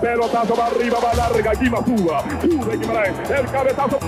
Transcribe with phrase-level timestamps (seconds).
[0.00, 2.24] Pelotazo va arriba, va larga, aquí va Suba.
[2.40, 3.98] Sube Guimaraes, el cabezazo.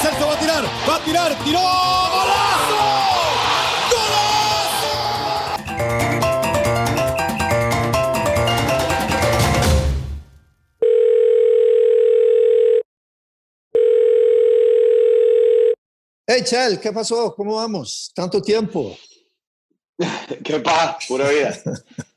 [0.00, 3.00] Celso va a tirar, va a tirar, tiró, golazo.
[16.26, 17.34] Hey, Chel, ¿qué pasó?
[17.34, 18.12] ¿Cómo vamos?
[18.14, 18.96] Tanto tiempo.
[20.44, 21.58] Qué paz, pura vida.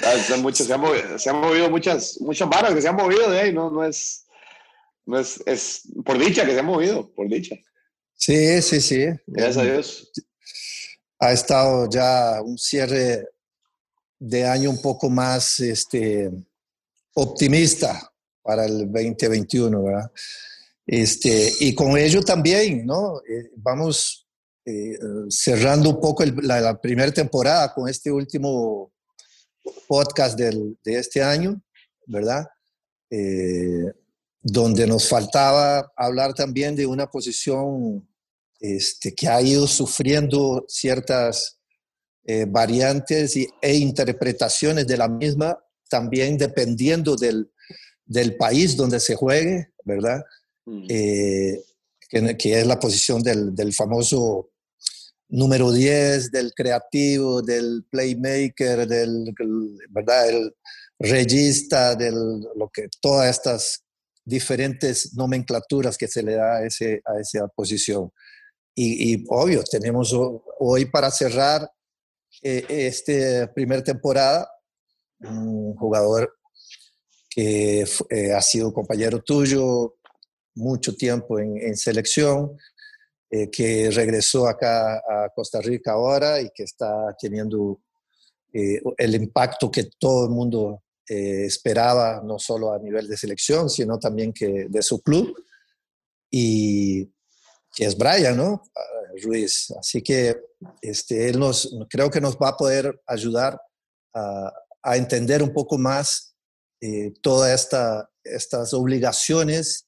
[0.00, 0.42] se, han
[0.80, 3.84] movido, se, han movido, muchas, muchas varas que se han movido de ahí, no, no
[3.84, 4.26] es,
[5.06, 7.56] no es, es por dicha que se han movido, por dicha.
[8.14, 9.06] Sí, sí, sí.
[9.26, 10.10] Gracias a Dios.
[11.18, 13.26] Ha estado ya un cierre
[14.18, 16.30] de año un poco más este,
[17.14, 20.10] optimista para el 2021, ¿verdad?
[20.86, 23.20] Este, y con ello también, ¿no?
[23.20, 24.28] Eh, vamos
[24.64, 28.92] eh, cerrando un poco la, primera temporada con este último
[29.88, 31.62] podcast del, de este año,
[32.06, 32.46] ¿verdad?
[33.10, 33.92] Eh,
[34.42, 38.08] donde nos faltaba hablar también de una posición
[38.60, 41.56] este, que ha ido sufriendo ciertas
[42.48, 47.50] variantes y, e interpretaciones de la misma, también dependiendo del,
[48.10, 50.22] del país donde se juegue, ¿verdad?
[50.88, 51.62] Eh,
[52.08, 54.49] que, es la posición del, del, famoso
[55.30, 59.34] número 10, del creativo, del playmaker, del,
[59.88, 60.28] ¿verdad?
[60.28, 60.54] el
[60.98, 63.84] regista, del, lo que, todas estas
[64.24, 68.12] diferentes nomenclaturas que se le da a, ese, a esa posición.
[68.74, 70.14] Y, y obvio, tenemos
[70.58, 71.70] hoy para cerrar
[72.42, 74.48] eh, esta primera temporada
[75.20, 76.34] un jugador
[77.28, 79.96] que eh, ha sido compañero tuyo,
[80.54, 82.56] mucho tiempo en, selección,
[83.30, 87.80] eh, que regresó acá a Costa Rica ahora y que está teniendo
[88.52, 93.70] eh, el impacto que todo el mundo eh, esperaba, no solo a nivel de selección,
[93.70, 95.34] sino también que de su club.
[96.30, 97.08] Y
[97.78, 98.62] es Brian, ¿no?
[98.76, 98.82] Ah,
[99.22, 99.72] Ruiz.
[99.78, 100.36] Así que
[100.80, 103.60] este, él nos, creo que nos va a poder ayudar
[104.14, 104.52] a,
[104.96, 106.34] entender un poco más
[107.22, 109.86] todas esta, estas obligaciones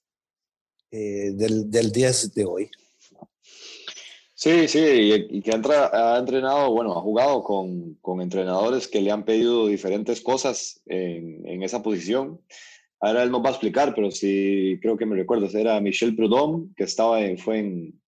[0.91, 2.71] eh, del, del 10 de hoy.
[4.43, 4.81] Sí, sí,
[5.31, 10.21] y, que ha, entrenado, bueno, ha jugado con, con, entrenadores que le han pedido diferentes
[10.21, 12.41] cosas en, en, esa posición.
[12.99, 16.71] Ahora él nos va a explicar, pero sí creo que me recuerdo, era Michel Prudhomme,
[16.77, 18.03] que estaba en, fue en,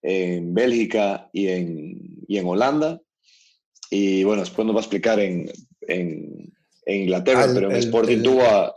[0.00, 3.02] en Bélgica y en, y en Holanda.
[3.90, 5.50] Y bueno, después nos va a explicar en,
[5.82, 6.50] en,
[6.86, 8.74] Inglaterra, pero en Sporting tuvo a,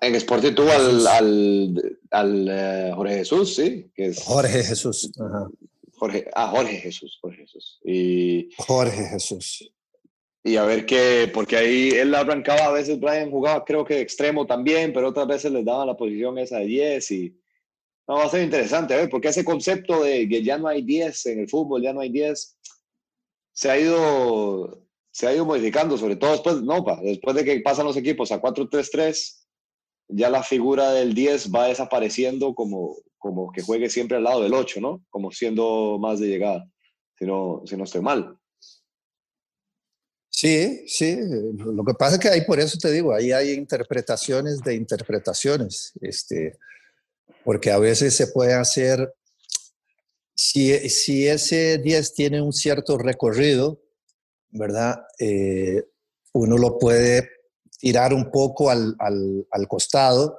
[0.00, 3.90] en Sporting tuvo al, al, al eh, Jorge Jesús, sí.
[3.94, 5.10] Que es, Jorge Jesús.
[5.92, 7.80] Jorge, ah, Jorge Jesús, Jorge Jesús.
[7.84, 9.70] Y, Jorge Jesús.
[10.42, 14.46] Y a ver qué, porque ahí él arrancaba, a veces Brian jugaba creo que extremo
[14.46, 17.40] también, pero otras veces les daba la posición esa de 10 y
[18.06, 20.82] no, va a ser interesante, a ver, porque ese concepto de que ya no hay
[20.82, 22.58] 10 en el fútbol, ya no hay 10,
[23.52, 27.86] se ha ido, se ha ido modificando, sobre todo después, no, después de que pasan
[27.86, 29.43] los equipos a 4-3-3,
[30.08, 34.54] ya la figura del 10 va desapareciendo como, como que juegue siempre al lado del
[34.54, 35.04] 8, ¿no?
[35.10, 36.68] Como siendo más de llegada,
[37.18, 38.38] si no, si no estoy mal.
[40.28, 41.16] Sí, sí.
[41.56, 45.92] Lo que pasa es que ahí, por eso te digo, ahí hay interpretaciones de interpretaciones.
[46.00, 46.58] Este,
[47.44, 49.14] porque a veces se puede hacer,
[50.34, 53.80] si, si ese 10 tiene un cierto recorrido,
[54.50, 55.06] ¿verdad?
[55.18, 55.84] Eh,
[56.32, 57.28] uno lo puede
[57.84, 60.38] tirar un poco al, al, costado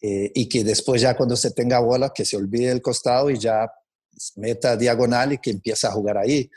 [0.00, 3.38] eh, y que después ya cuando se tenga bola, que se olvide el costado y
[3.38, 3.70] ya
[4.34, 6.50] meta diagonal y que empiece a jugar ahí.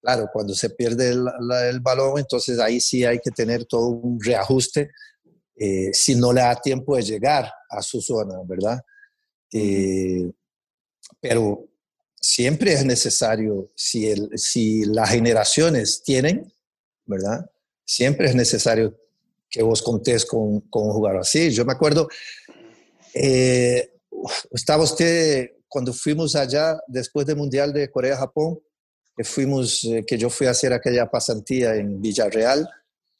[0.00, 1.26] Claro, cuando se pierde el,
[1.68, 4.92] el balón, entonces ahí sí hay que tener todo un reajuste
[5.56, 8.80] eh, si no le da tiempo de llegar a su zona, ¿verdad?
[9.52, 10.30] Eh,
[11.20, 11.68] pero
[12.20, 16.52] siempre es necesario, si, el, si las generaciones tienen,
[17.06, 17.50] ¿verdad?
[17.84, 18.96] Siempre es necesario
[19.54, 21.50] que vos contés con, con un jugador así.
[21.52, 22.08] Yo me acuerdo,
[23.14, 23.92] eh,
[24.50, 28.58] estaba usted cuando fuimos allá después del Mundial de Corea-Japón,
[29.16, 32.68] que fuimos, eh, que yo fui a hacer aquella pasantía en Villarreal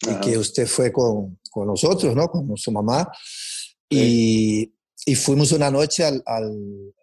[0.01, 2.29] y que usted fue con, con, nosotros, ¿no?
[2.29, 3.09] Con su mamá.
[3.89, 4.75] Y,
[5.07, 6.53] y, fuimos una noche al, al,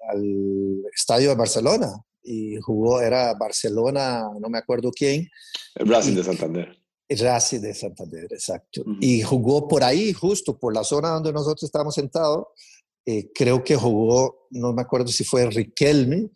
[0.10, 5.30] al, estadio de Barcelona y jugó, era Barcelona, no me acuerdo quién.
[5.76, 6.81] El Brasil de Santander.
[7.20, 8.84] Racing de Santander, exacto.
[9.00, 12.48] Y jugó por ahí, justo por la zona donde nosotros estábamos sentados.
[13.06, 16.30] Eh, creo que jugó, no me acuerdo si fue Riquelme.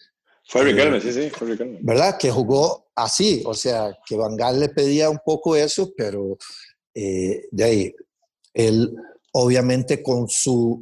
[0.48, 1.80] Fue Riquelme, sí, sí, fue Riquelme.
[1.82, 2.18] ¿Verdad?
[2.18, 6.38] Que jugó así, o sea, que Van Gaal le pedía un poco eso, pero
[6.98, 7.96] Eh, de ahí,
[8.54, 8.96] él
[9.34, 10.82] obviamente con su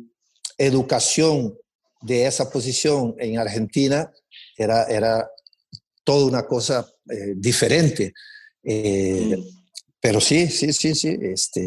[0.59, 1.57] educación
[2.01, 4.11] de esa posición en Argentina
[4.55, 5.27] era, era
[6.03, 8.13] toda una cosa eh, diferente.
[8.63, 9.62] Eh, mm.
[10.03, 11.17] Pero sí, sí, sí, sí.
[11.21, 11.65] Este,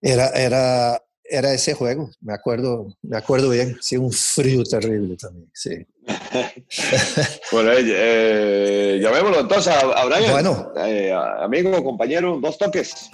[0.00, 3.76] era, era, era ese juego, me acuerdo, me acuerdo bien.
[3.80, 5.84] Sí, un frío terrible también, sí.
[7.50, 10.30] bueno, eh, llamémoslo entonces a, Brian.
[10.30, 10.72] Bueno.
[10.76, 13.10] Eh, amigo, compañero, dos toques.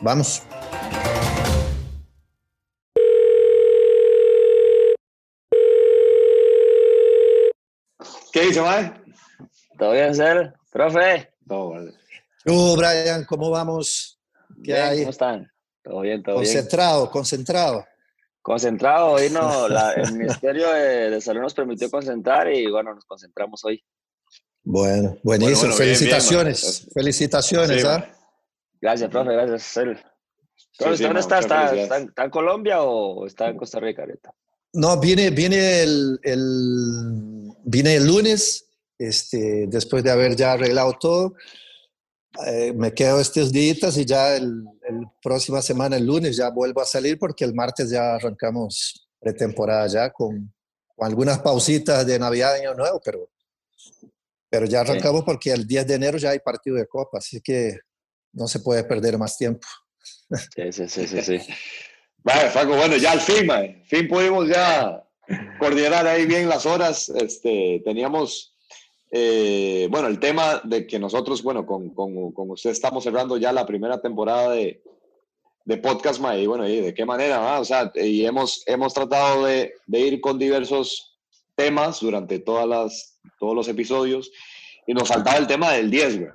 [0.00, 0.42] Vamos.
[8.32, 8.90] ¿Qué dice, Mae?
[9.78, 11.30] Todo bien, ser, profe.
[11.46, 12.05] Todo vale.
[12.46, 14.20] Brian, ¿cómo vamos?
[14.62, 15.00] ¿Qué hay?
[15.00, 15.50] ¿Cómo están?
[15.82, 16.46] Todo bien, todo bien.
[16.46, 17.84] Concentrado, concentrado.
[18.40, 19.66] Concentrado, hoy no,
[19.96, 23.82] el Ministerio de, Salud nos permitió concentrar y bueno, nos concentramos hoy.
[24.62, 27.84] Bueno, buenísimo, felicitaciones, felicitaciones.
[27.84, 28.08] ¿ah?
[28.80, 29.74] Gracias, profe, gracias.
[30.78, 31.40] ¿Dónde está?
[31.40, 34.32] ¿Está, en Colombia o está en Costa Rica ahorita?
[34.74, 41.34] No, viene, viene, el, el, viene el lunes, este, después de haber ya arreglado todo.
[42.46, 44.64] Eh, me quedo estos días y ya el,
[45.22, 50.10] próxima semana, el lunes, ya vuelvo a salir porque el martes ya arrancamos pretemporada ya
[50.10, 50.52] con,
[50.94, 53.30] con algunas pausitas de Navidad y Año Nuevo, pero,
[54.50, 57.78] pero ya arrancamos porque el 10 de enero ya hay partido de Copa, así que
[58.32, 59.66] no se puede perder más tiempo.
[60.54, 61.22] Sí, sí, sí, sí.
[61.22, 61.40] sí.
[62.18, 65.06] Vale, bueno, ya al fin, al fin pudimos ya
[65.58, 67.08] coordinar ahí bien las horas.
[67.08, 68.55] Este, teníamos
[69.18, 73.50] eh, bueno, el tema de que nosotros, bueno, con, con, con, usted estamos cerrando ya
[73.50, 74.82] la primera temporada de,
[75.64, 77.58] de podcast, y bueno, ¿y de qué manera?
[77.58, 81.18] O sea, y hemos, hemos tratado de, de, ir con diversos
[81.54, 84.30] temas durante todas las, todos los episodios,
[84.86, 86.30] y nos faltaba el tema del 10, güey.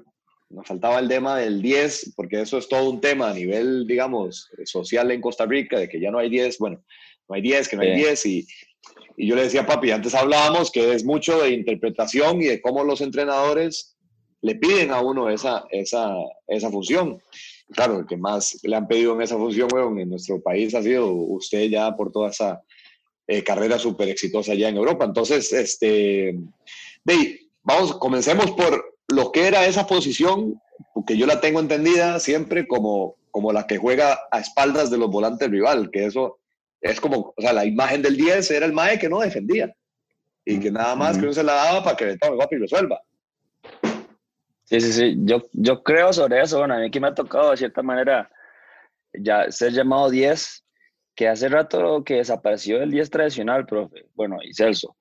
[0.50, 4.50] Nos faltaba el tema del 10, porque eso es todo un tema a nivel, digamos,
[4.66, 6.84] social en Costa Rica, de que ya no hay 10, bueno,
[7.30, 8.48] no hay 10, que no hay 10, y,
[9.22, 12.84] y yo le decía, papi, antes hablábamos que es mucho de interpretación y de cómo
[12.84, 13.96] los entrenadores
[14.42, 16.16] le piden a uno esa, esa,
[16.48, 17.22] esa función.
[17.72, 19.70] Claro, el que más le han pedido en esa función,
[20.00, 22.64] en nuestro país ha sido usted ya por toda esa
[23.28, 25.06] eh, carrera súper exitosa allá en Europa.
[25.06, 26.40] Entonces, este,
[27.62, 30.60] vamos, comencemos por lo que era esa posición,
[30.96, 35.12] porque yo la tengo entendida siempre como, como la que juega a espaldas de los
[35.12, 36.40] volantes rival, que eso
[36.82, 39.74] es como, o sea, la imagen del 10 era el Mae que no defendía
[40.44, 43.02] y que nada más que uno se la daba para que le tome y resuelva.
[44.64, 45.16] Sí, sí, sí.
[45.20, 46.58] Yo, yo creo sobre eso.
[46.58, 48.32] Bueno, a mí que me ha tocado de cierta manera
[49.14, 50.66] ya ser llamado 10,
[51.16, 54.06] que hace rato que desapareció el 10 tradicional, profe.
[54.16, 54.96] Bueno, y Celso.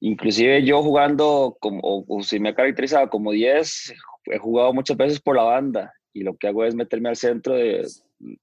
[0.00, 3.94] Inclusive yo jugando, como, o, si me he caracterizado como 10,
[4.26, 7.54] he jugado muchas veces por la banda y lo que hago es meterme al centro
[7.54, 7.86] de,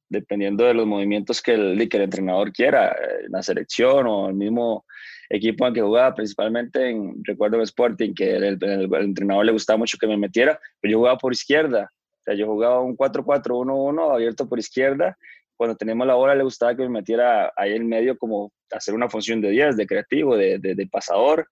[0.10, 4.30] dependiendo de los movimientos que el, que el entrenador quiera, en eh, la selección o
[4.30, 4.86] el mismo
[5.30, 9.98] equipo en que jugaba, principalmente en, recuerdo en Sporting, que el, entrenador le gustaba mucho
[9.98, 14.48] que me metiera, pero yo jugaba por izquierda, o sea, yo jugaba un 4-4-1-1 abierto
[14.48, 15.18] por izquierda,
[15.56, 19.10] cuando teníamos la bola le gustaba que me metiera ahí en medio como hacer una
[19.10, 21.48] función de 10, de creativo, de, de pasador,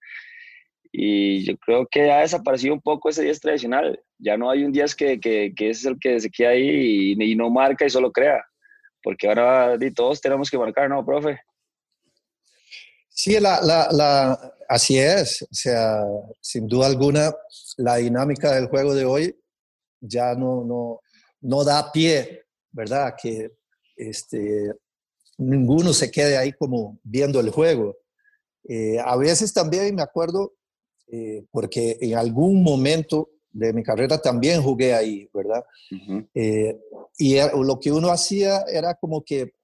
[0.98, 4.02] y yo creo que ha desaparecido un poco ese 10 tradicional.
[4.18, 7.36] Ya no hay un 10 que, que, que es el que se queda ahí y,
[7.36, 8.42] no marca y solo crea.
[9.02, 11.38] Porque ahora todos tenemos que marcar, ¿no, profe?
[13.10, 15.42] Sí, la, la, la, así es.
[15.42, 16.02] O sea,
[16.40, 17.30] sin duda alguna,
[17.76, 19.38] la dinámica del juego de hoy
[20.00, 21.00] ya no, no,
[21.42, 23.14] no da pie, ¿verdad?
[23.22, 23.50] Que
[23.96, 24.72] este,
[25.36, 27.98] ninguno se quede ahí como viendo el juego.
[28.66, 30.54] Eh, a veces también me acuerdo
[31.08, 35.64] eh, porque en algún momento de mi carrera también jugué ahí, ¿verdad?
[36.34, 36.78] Eh,
[37.16, 39.54] y lo que uno hacía era como que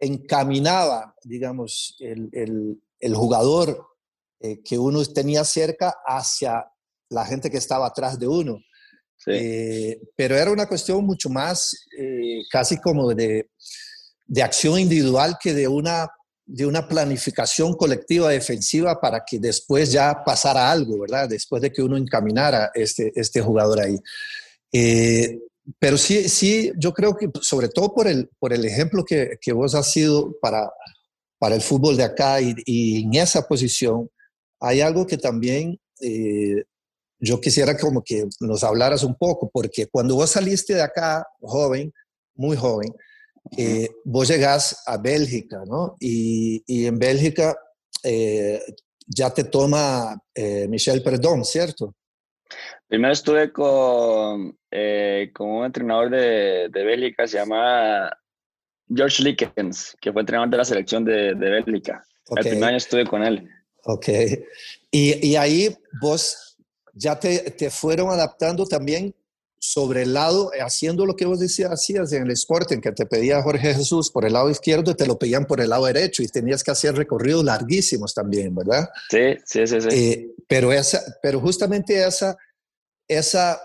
[0.00, 3.86] encaminaba, digamos, el, el, el jugador
[4.40, 6.66] eh, que uno tenía cerca hacia
[7.08, 8.58] la gente que estaba atrás de uno.
[10.16, 11.74] pero era una cuestión mucho más
[12.50, 13.50] casi como de,
[14.26, 16.08] de acción individual que de una
[16.50, 21.28] de una planificación colectiva defensiva para que después ya pasara algo, ¿verdad?
[21.28, 23.98] Después de que uno encaminara este, este jugador ahí.
[24.72, 25.40] Eh,
[25.78, 29.52] pero sí, sí, yo creo que sobre todo por el, por el ejemplo que, que
[29.52, 30.72] vos has sido para,
[31.38, 34.08] para el fútbol de acá y, en esa posición,
[34.58, 36.64] hay algo que también eh,
[37.20, 41.92] yo quisiera como que nos hablaras un poco, porque cuando vos saliste de acá, joven,
[42.34, 42.90] muy joven,
[43.56, 45.96] eh, vos llegás a Bélgica, ¿no?
[46.00, 47.56] Y, y en Bélgica
[48.02, 48.60] eh,
[49.06, 51.94] ya te toma eh, Michel Perdón, ¿cierto?
[52.86, 58.10] Primero estuve con, eh, con un entrenador de, de Bélgica, se llama
[58.88, 62.02] George Lickens, que fue entrenador de la selección de, de Bélgica.
[62.36, 63.48] El primer año estuve con él.
[63.84, 64.08] Ok.
[64.90, 66.56] Y, y ahí vos
[66.94, 69.14] ya te, te, fueron adaptando también
[69.70, 73.42] sobre el lado, haciendo lo que vos decías, hacías en el Sporting, que te pedía
[73.42, 76.64] Jorge Jesús por el lado izquierdo, te lo pedían por el lado derecho y tenías
[76.64, 78.88] que hacer recorridos larguísimos también, ¿verdad?
[79.10, 79.80] Sí, sí, sí.
[79.82, 79.88] sí.
[79.90, 82.34] Eh, pero, esa, pero justamente esa,
[83.06, 83.60] esa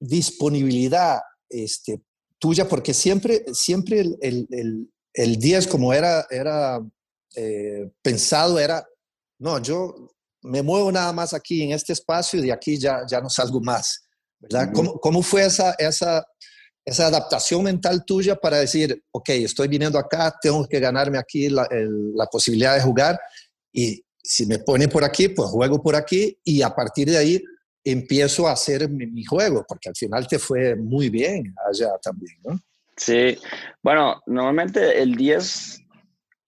[0.00, 1.20] disponibilidad
[1.50, 2.00] este,
[2.38, 6.80] tuya, porque siempre, siempre el, el, el, 10 como era, era
[7.36, 8.86] eh, pensado, era,
[9.38, 10.10] no, yo
[10.40, 13.60] me muevo nada más aquí en este espacio y de aquí ya, ya no salgo
[13.60, 14.03] más.
[14.50, 14.70] ¿Verdad?
[14.72, 16.26] ¿Cómo, ¿Cómo, fue esa, esa,
[16.84, 21.66] esa adaptación mental tuya para decir, ok, estoy viniendo acá, tengo que ganarme aquí la,
[21.70, 23.18] el, la posibilidad de jugar
[23.72, 27.42] y si me ponen por aquí, pues juego por aquí y a partir de ahí
[27.84, 32.36] empiezo a hacer mi, mi, juego, porque al final te fue muy bien allá también,
[32.42, 32.58] ¿no?
[32.96, 33.36] Sí,
[33.82, 35.82] bueno, normalmente el 10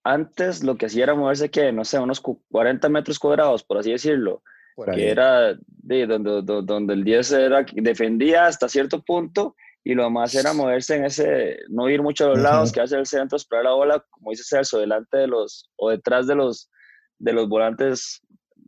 [0.03, 3.91] antes lo que hacía era moverse que, no sé, unos 40 metros cuadrados, por así
[3.91, 4.41] decirlo,
[4.77, 10.07] por que era de donde, donde el 10 era, defendía hasta cierto punto y lo
[10.11, 12.43] más era moverse en ese, no ir mucho a los uh -huh.
[12.43, 15.89] lados, quedarse en el centro, esperar la bola, como dice Celso, delante de los, o
[15.89, 16.69] detrás de los,
[17.17, 18.21] de los volantes,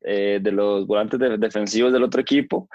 [0.04, 2.68] eh, de los volantes de, defensivos del otro equipo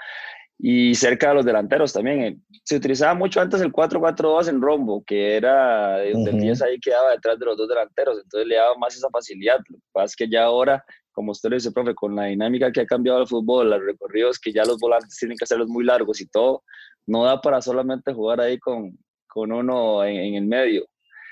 [0.59, 2.41] y cerca de los delanteros también.
[2.63, 6.37] Se utilizaba mucho antes el 4-4-2 en rombo, que era donde uh -huh.
[6.37, 9.59] el 10 ahí quedaba detrás de los dos delanteros, entonces le daba más esa facilidad.
[9.69, 12.71] Lo que pasa es que ya ahora, como usted lo dice, profe, con la dinámica
[12.73, 15.85] que ha cambiado el fútbol, los recorridos que ya los volantes tienen que hacerlos muy
[15.85, 16.63] largos y todo,
[17.07, 20.87] no da para solamente jugar ahí con, con uno en, en el medio.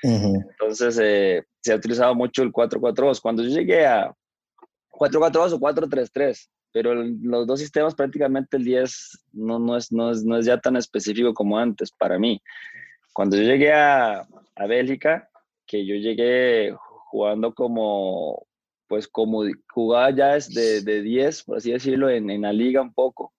[0.05, 0.51] Uh -huh.
[0.51, 3.21] Entonces eh, se ha utilizado mucho el 4-4-2.
[3.21, 4.15] Cuando yo llegué a
[4.91, 10.11] 4-4-2 o 4-3-3, pero el, los dos sistemas prácticamente el 10 no, no, es, no,
[10.11, 12.41] es, no es ya tan específico como antes para mí.
[13.13, 15.29] Cuando yo llegué a, a Bélgica,
[15.67, 16.75] que yo llegué
[17.11, 18.47] jugando como,
[18.93, 22.93] pues como jugaba ya de, de 10, por así decirlo, en, en la liga un
[22.93, 23.33] poco.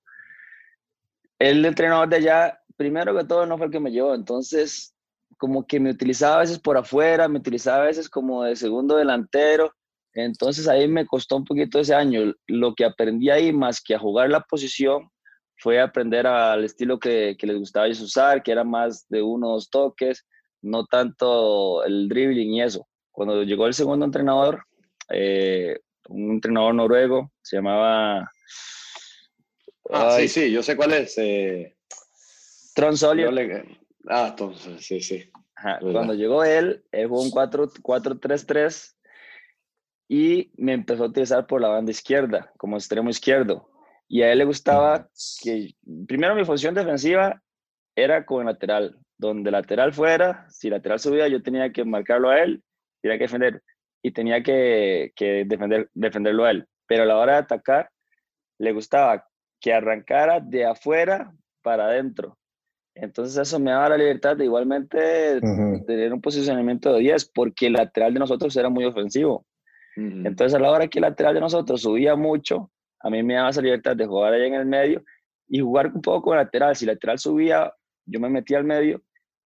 [1.37, 4.95] El entrenador de allá, primero que todo, no fue el que me llevó, entonces
[5.37, 8.95] como que me utilizaba a veces por afuera, me utilizaba a veces como de segundo
[8.95, 9.71] delantero,
[10.15, 12.33] entonces ahí me costó un poquito ese año.
[12.47, 15.07] Lo que aprendí ahí, más que a jugar la posición,
[15.57, 19.49] fue aprender al estilo que, que les gustaba ellos usar, que era más de uno
[19.49, 20.25] o dos toques,
[20.63, 22.87] no tanto el dribbling y eso.
[23.11, 24.63] Cuando llegó el segundo entrenador,
[25.09, 25.79] eh,
[26.09, 28.31] un entrenador noruego, se llamaba...
[29.89, 31.17] Ah, ay, sí, sí, yo sé cuál es.
[31.17, 31.75] Eh...
[32.73, 32.95] Tron.
[33.15, 33.79] Le...
[34.07, 35.29] Ah, entonces, sí, sí.
[35.55, 35.79] Ajá.
[35.79, 38.95] Cuando llegó él, él jugó un 4-3-3
[40.07, 43.69] y me empezó a utilizar por la banda izquierda, como extremo izquierdo.
[44.07, 45.09] Y a él le gustaba
[45.41, 45.75] que,
[46.07, 47.41] primero mi función defensiva
[47.95, 52.63] era como lateral, donde lateral fuera, si lateral subía, yo tenía que marcarlo a él,
[53.01, 53.63] tenía que defender,
[54.03, 56.67] y tenía que, que defender, defenderlo a él.
[56.85, 57.89] Pero a la hora de atacar,
[58.59, 59.25] le gustaba
[59.59, 61.33] que arrancara de afuera
[61.63, 62.37] para adentro.
[62.95, 65.85] Entonces eso me daba la libertad de igualmente uh -huh.
[65.85, 69.45] tener un posicionamiento de 10, porque el lateral de nosotros era muy ofensivo.
[69.95, 73.49] Entonces, a la hora que el lateral de nosotros subía mucho, a mí me daba
[73.49, 75.03] esa libertad de jugar ahí en el medio
[75.47, 76.75] y jugar un poco con el lateral.
[76.75, 77.71] Si el lateral subía,
[78.05, 79.03] yo me metía al medio.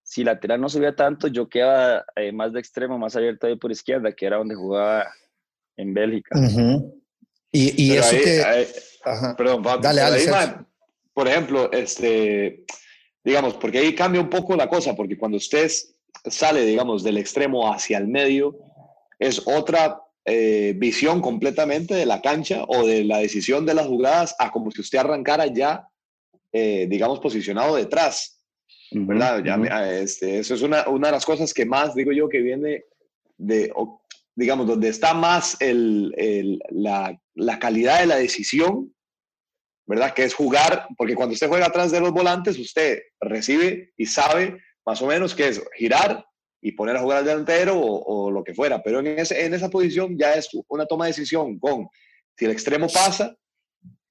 [0.07, 3.73] Si lateral no subía tanto, yo quedaba eh, más de extremo, más abierto ahí por
[3.73, 5.13] izquierda, que era donde jugaba
[5.77, 6.39] en Bélgica.
[7.51, 8.45] Y, y eso ahí, que...
[8.45, 8.67] Ahí,
[9.37, 10.67] perdón, Pablo, dale, dale, ahí, man,
[11.13, 12.65] por ejemplo, este,
[13.25, 15.69] digamos, porque ahí cambia un poco la cosa, porque cuando usted
[16.25, 18.57] sale, digamos, del extremo hacia el medio,
[19.19, 24.37] es otra eh, visión completamente de la cancha o de la decisión de las jugadas
[24.39, 25.89] a como si usted arrancara ya,
[26.53, 28.36] eh, digamos, posicionado detrás.
[28.93, 29.43] ¿Verdad?
[29.45, 32.85] Ya, este, eso es una, una, de las cosas que más, digo yo, que viene
[33.37, 33.73] de,
[34.35, 38.95] digamos, donde está más el, el, la, la calidad de la decisión,
[39.87, 40.15] ¿verdad?
[40.15, 44.61] Que es jugar, porque cuando usted juega atrás de los volantes, usted recibe y sabe
[44.85, 46.25] más o menos que es girar
[46.61, 48.83] y poner a jugar al delantero o, o, lo que fuera.
[48.83, 51.89] Pero en, ese, en esa posición ya es una toma de decisión con
[52.37, 53.37] si el extremo pasa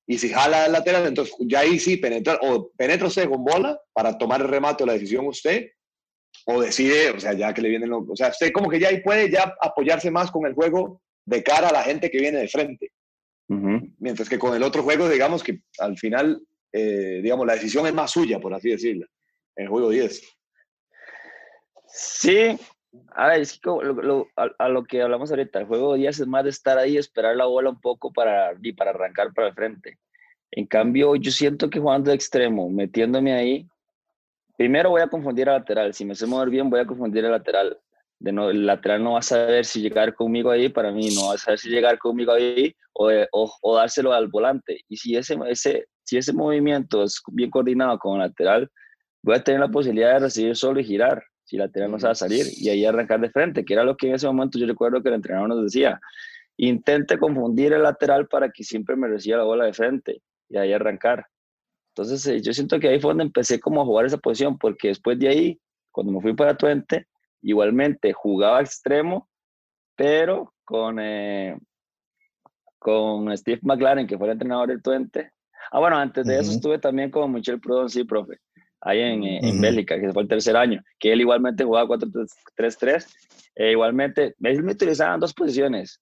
[0.07, 3.79] y si jala al lateral, entonces ya ahí sí penetra, o penetra usted con bola
[3.93, 5.71] para tomar el remate o la decisión usted,
[6.45, 8.89] o decide, o sea, ya que le vienen los, o sea, usted como que ya
[8.89, 12.39] ahí puede ya apoyarse más con el juego de cara a la gente que viene
[12.39, 12.91] de frente.
[13.47, 13.95] Uh -huh.
[13.99, 17.93] Mientras que con el otro juego, digamos que al final, eh, digamos, la decisión es
[17.93, 19.07] más suya, por así decirlo,
[19.55, 20.21] en el juego 10.
[21.87, 22.57] Sí,
[23.13, 26.19] a ver, es que lo, lo, a, a, lo que hablamos ahorita, el juego 10
[26.19, 29.47] es más de estar ahí, esperar la bola un poco para, y para arrancar para
[29.47, 29.97] el frente.
[30.51, 33.67] En cambio, yo siento que jugando de extremo, metiéndome ahí,
[34.57, 35.93] primero voy a confundir al lateral.
[35.93, 37.77] Si me sé mover bien, voy a confundir al lateral.
[38.19, 41.27] De no, el lateral no va a saber si llegar conmigo ahí, para mí no
[41.27, 43.11] va a saber si llegar conmigo ahí o,
[43.61, 44.79] o, dárselo al volante.
[44.87, 48.69] Y si ese, ese, si ese movimiento es bien coordinado con el lateral,
[49.21, 52.45] voy a tener la posibilidad de recibir solo y girar, si lateral no sabe salir,
[52.57, 55.09] y ahí arrancar de frente, que era lo que en ese momento yo recuerdo que
[55.09, 56.01] el entrenador nos decía.
[56.57, 60.73] Intente confundir el lateral para que siempre me reciba la bola de frente y ahí
[60.73, 61.27] arrancar.
[61.89, 64.89] Entonces, eh, yo siento que ahí fue donde empecé como a jugar esa posición, porque
[64.89, 65.61] después de ahí,
[65.91, 67.07] cuando me fui para Twente,
[67.41, 69.29] igualmente jugaba extremo,
[69.95, 71.57] pero con, eh,
[72.79, 75.31] con Steve McLaren, que fue el entrenador del Twente.
[75.71, 78.39] Ah, bueno, antes de eso estuve también con Michel Prudon, sí, profe,
[78.85, 83.05] ahí en, eh, en Bélgica, que fue el tercer año, que él igualmente jugaba 4-3-3.
[83.55, 85.99] E igualmente, él me utilizaba en dos posiciones.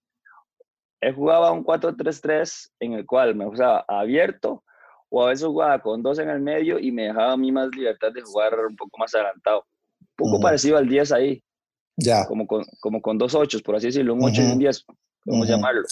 [1.00, 4.63] Él jugaba un 4-3-3 en el cual me usaba abierto
[5.10, 7.70] o a veces jugaba con dos en el medio y me dejaba a mí más
[7.75, 9.66] libertad de jugar un poco más adelantado.
[10.18, 11.44] Un poco parecido al 10 ahí.
[11.96, 12.25] Ya.
[12.25, 14.86] Como con, como con dos ochos, por así decirlo, un 8 y un 10,
[15.25, 15.84] vamos a llamarlo.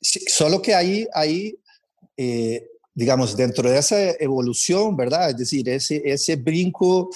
[0.00, 1.58] solo que ahí, ahí
[2.16, 5.30] eh, digamos, dentro de esa evolución, ¿verdad?
[5.30, 7.10] Es decir, ese, ese brinco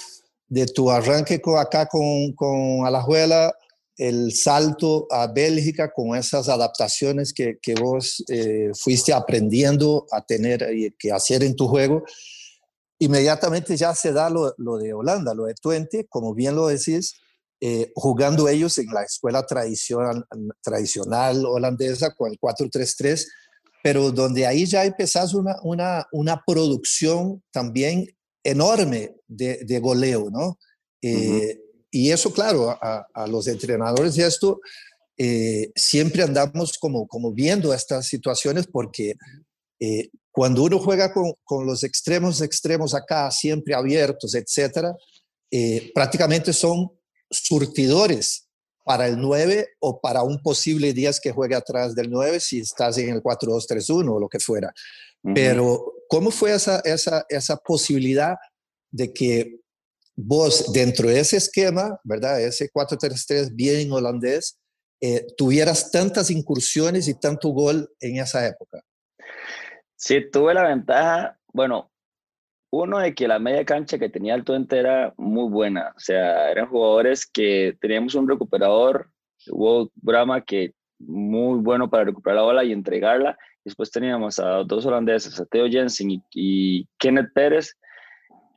[0.47, 3.53] de tu arranque con, acá con, con Alajuela
[3.97, 10.65] el salto a Bélgica con esas adaptaciones que, que vos eh, fuiste aprendiendo a tener
[10.73, 12.03] y que hacer en tu juego,
[12.97, 17.15] inmediatamente ya se da lo, lo de Holanda, lo de Twente, como bien lo decís,
[17.59, 20.25] eh, jugando ellos en la escuela tradicional,
[20.61, 23.25] tradicional holandesa con el 4-3-3,
[23.83, 28.07] pero donde ahí ya empezás una, una, una producción también
[28.43, 30.57] enorme de, de goleo, ¿no?
[31.01, 31.59] Eh,
[31.91, 34.59] y eso, claro, a, los entrenadores de esto
[35.17, 39.15] eh, siempre andamos como, como viendo estas situaciones porque
[39.79, 44.95] eh, cuando uno juega con, con, los extremos extremos acá, siempre abiertos, etcétera,
[45.51, 46.91] eh, prácticamente son
[47.29, 48.48] surtidores
[48.89, 52.97] para el 9 o para un posible 10 que juegue atrás del 9 si estás
[52.97, 54.73] en el 4-2-3-1 o lo que fuera.
[55.35, 58.35] Pero, ¿cómo fue esa, esa, esa posibilidad
[58.89, 59.59] de que
[60.15, 62.41] vos dentro de ese esquema, ¿verdad?
[62.41, 64.57] Ese 4-3-3 bien holandés,
[64.99, 68.81] eh, tuvieras tantas incursiones y tanto gol en esa época.
[69.95, 71.88] Sí, tuve la ventaja, bueno,
[72.71, 76.51] uno de que la media cancha que tenía el Twente era muy buena, o sea,
[76.51, 79.09] eran jugadores que teníamos un recuperador,
[79.49, 84.85] hubo Brahma que muy bueno para recuperar la bola y entregarla, después teníamos a dos
[84.85, 87.75] holandeses, a Theo Jensen y, Kenneth Pérez,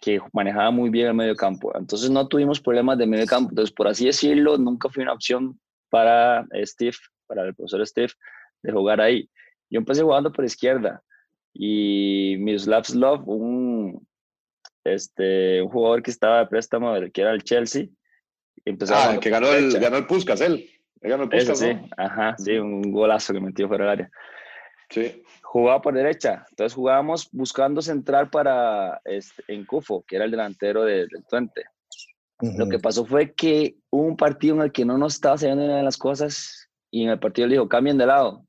[0.01, 1.73] que manejaba muy bien el medio campo.
[1.77, 3.51] Entonces no tuvimos problemas de medio campo.
[3.51, 6.97] Entonces, por así decirlo, nunca fue una opción para Steve,
[7.29, 8.13] para el profesor Steve,
[8.63, 9.31] de jugar ahí.
[9.71, 11.03] Yo empecé jugando por izquierda
[11.53, 14.07] y Miroslav Love, un,
[14.85, 17.87] este, un jugador que estaba de préstamo, que era el Chelsea,
[18.65, 20.69] empezó ah, que ganó el, ganó el Puskas, él.
[21.01, 24.11] ganó el Puskas, sí, ajá, sí, un golazo que metió fuera del área.
[24.91, 26.47] Sí jugaba por derecha.
[26.49, 31.65] Entonces jugábamos buscando central para este, en Cufo, que era el delantero del Twente.
[32.57, 35.65] Lo que pasó fue que hubo un partido en el que no nos estaba saliendo
[35.65, 38.47] una de las cosas y en el partido le dijo, cambien de lado.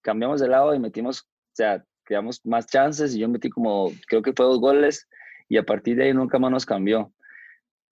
[0.00, 4.22] Cambiamos de lado y metimos, o sea, creamos más chances y yo metí como, creo
[4.22, 5.08] que fue dos goles
[5.48, 7.12] y a partir de ahí nunca más nos cambió.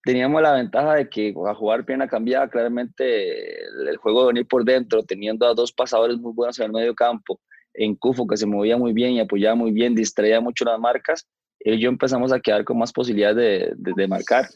[0.03, 4.47] Teníamos la ventaja de que a jugar bien a cambiar claramente el juego de venir
[4.47, 7.39] por dentro, teniendo a dos pasadores muy buenos en el medio campo
[7.73, 11.27] en Cufo, que se movía muy bien y apoyaba muy bien, distraía mucho las marcas,
[11.59, 14.47] él y yo empezamos a quedar con más posibilidades de, de, marcar.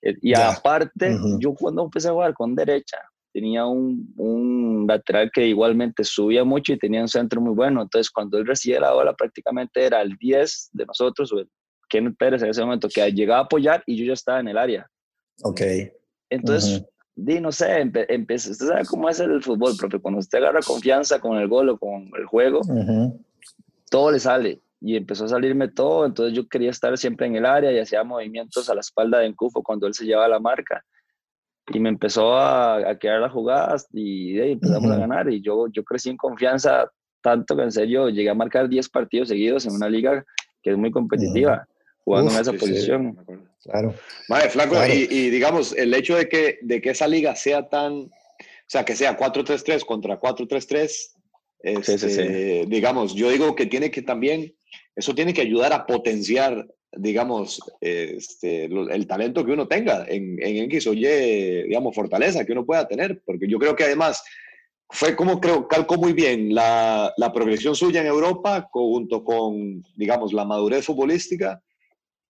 [0.00, 2.98] Eh, y aparte, yo cuando empecé a jugar con derecha,
[3.36, 7.82] tenía un, un, lateral que igualmente subía mucho y tenía un centro muy bueno.
[7.82, 11.50] Entonces, cuando él recibía la bola, prácticamente era el 10 de nosotros, o el
[11.90, 14.56] Kenneth Pérez en ese momento, que llegaba a apoyar y yo ya estaba en el
[14.56, 14.90] área.
[15.42, 15.60] Ok.
[16.30, 16.82] Entonces,
[17.14, 21.18] di, no sé, empecé, usted sabe cómo es el fútbol, profe, cuando usted agarra confianza
[21.18, 22.62] con el gol o con el juego,
[23.90, 27.44] todo le sale y empezó a salirme todo, entonces yo quería estar siempre en el
[27.44, 30.82] área y hacía movimientos a la espalda de Encufo cuando él se llevaba la marca
[31.72, 35.30] y me empezó a, a quedar las jugadas y, empezamos a ganar.
[35.32, 39.28] Y yo, yo crecí en confianza tanto que en serio llegué a marcar 10 partidos
[39.28, 40.24] seguidos en una liga
[40.62, 41.66] que es muy competitiva
[42.04, 43.18] jugando en esa posición.
[43.64, 43.94] claro.
[44.28, 48.10] Vale, flaco, Y, digamos, el hecho de que, de que esa liga sea tan, o
[48.68, 51.16] sea, que sea 4-3-3 contra 4-3-3,
[51.62, 54.54] este, digamos, yo digo que tiene que también,
[54.94, 56.64] eso tiene que ayudar a potenciar,
[56.96, 61.04] digamos, este, el talento que uno tenga en, en X o Y,
[61.64, 64.22] digamos, fortaleza que uno pueda tener, porque yo creo que además
[64.88, 70.32] fue como creo, calcó muy bien la, la progresión suya en Europa junto con, digamos,
[70.32, 71.60] la madurez futbolística,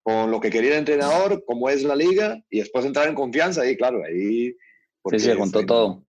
[0.03, 3.69] con lo que quería el entrenador, cómo es la liga, y después entrar en confianza,
[3.69, 4.55] y claro, ahí...
[5.11, 6.05] Sí, se contó todo.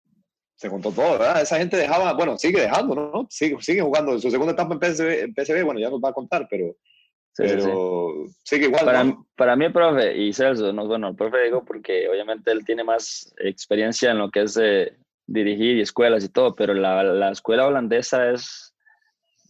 [0.56, 1.42] Se contó todo, ¿verdad?
[1.42, 3.26] Esa gente dejaba, bueno, sigue dejando, ¿no?
[3.30, 4.12] Sigue, sigue jugando.
[4.12, 6.76] En su segunda etapa en PSV, en PSV, bueno, ya nos va a contar, pero,
[7.38, 8.84] pero sigue igual.
[8.84, 12.84] Para, para mí, profe, y Celso, no, bueno, el profe digo porque obviamente él tiene
[12.84, 14.96] más experiencia en lo que es eh,
[15.26, 18.74] dirigir y escuelas y todo, pero la, la, escuela holandesa es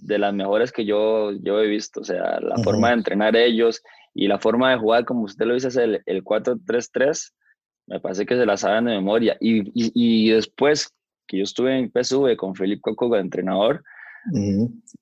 [0.01, 2.01] de las mejores que yo, yo he visto.
[2.01, 5.55] O sea, la forma de entrenar ellos y la forma de jugar, como usted lo
[5.55, 7.33] dice, es el, el 4-3-3.
[7.87, 9.37] Me parece que se la saben de memoria.
[9.41, 10.93] Y, y, y, después
[11.27, 13.83] que yo estuve en PSV con Felipe Coco, el entrenador,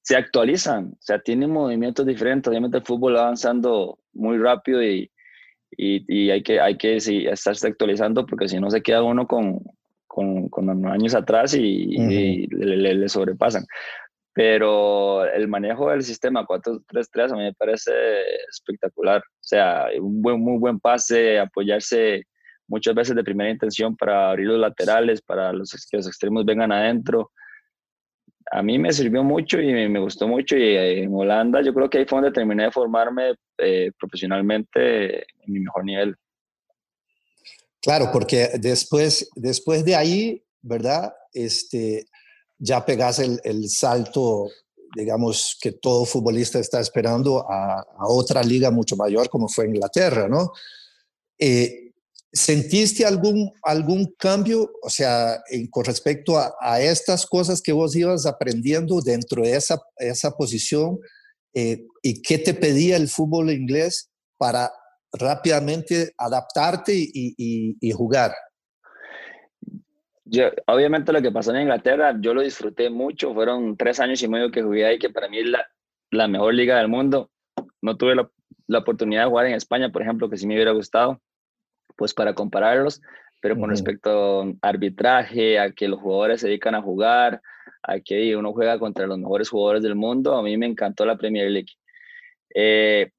[0.02, 2.48] se actualizan, o sea, tienen movimientos diferentes.
[2.48, 5.10] Obviamente el fútbol va avanzando muy rápido y,
[5.70, 9.60] y, hay que, hay que sí, estarse actualizando porque si no se queda uno con,
[10.06, 11.96] con, con años atrás y,
[12.48, 13.64] le, le, sobrepasan.
[14.32, 17.92] Pero el manejo del sistema 4-3-3 a mí me parece
[18.50, 19.20] espectacular.
[19.20, 22.24] O sea, un buen, muy buen pase, apoyarse
[22.68, 26.72] muchas veces de primera intención para abrir los laterales, para los, que los extremos vengan
[26.72, 27.30] adentro.
[28.52, 30.56] A mí me sirvió mucho y me, gustó mucho.
[30.56, 35.52] Y en Holanda yo creo que ahí fue donde terminé de formarme eh, profesionalmente en
[35.52, 36.16] mi mejor nivel.
[37.80, 41.12] Claro, porque después, después de ahí, ¿verdad?
[41.32, 42.06] Este,
[42.58, 44.48] ya pegas el, el salto,
[44.94, 50.28] digamos, que todo futbolista está esperando a, a, otra liga mucho mayor como fue Inglaterra,
[50.28, 50.52] ¿no?
[51.38, 51.85] Eh,
[52.32, 59.00] ¿Sentiste algún, algún cambio, o sea, con respecto a, estas cosas que vos ibas aprendiendo
[59.00, 60.98] dentro de esa, esa posición?
[61.54, 64.70] Eh, ¿Y qué te pedía el fútbol inglés para
[65.12, 68.32] rápidamente adaptarte y jugar?
[70.28, 74.28] Yo, obviamente lo que pasó en Inglaterra, yo lo disfruté mucho, fueron tres años y
[74.28, 75.64] medio que jugué ahí, que para mí es la,
[76.10, 77.30] la mejor liga del mundo.
[77.80, 78.28] No tuve la,
[78.66, 81.22] la, oportunidad de jugar en España, por ejemplo, que sí me hubiera gustado,
[81.96, 83.00] pues para compararlos,
[83.40, 87.40] pero con respecto a arbitraje, a que los jugadores se dedican a jugar,
[87.82, 91.16] a que uno juega contra los mejores jugadores del mundo, a mí me encantó la
[91.16, 91.72] Premier League.
[92.54, 93.10] Eh,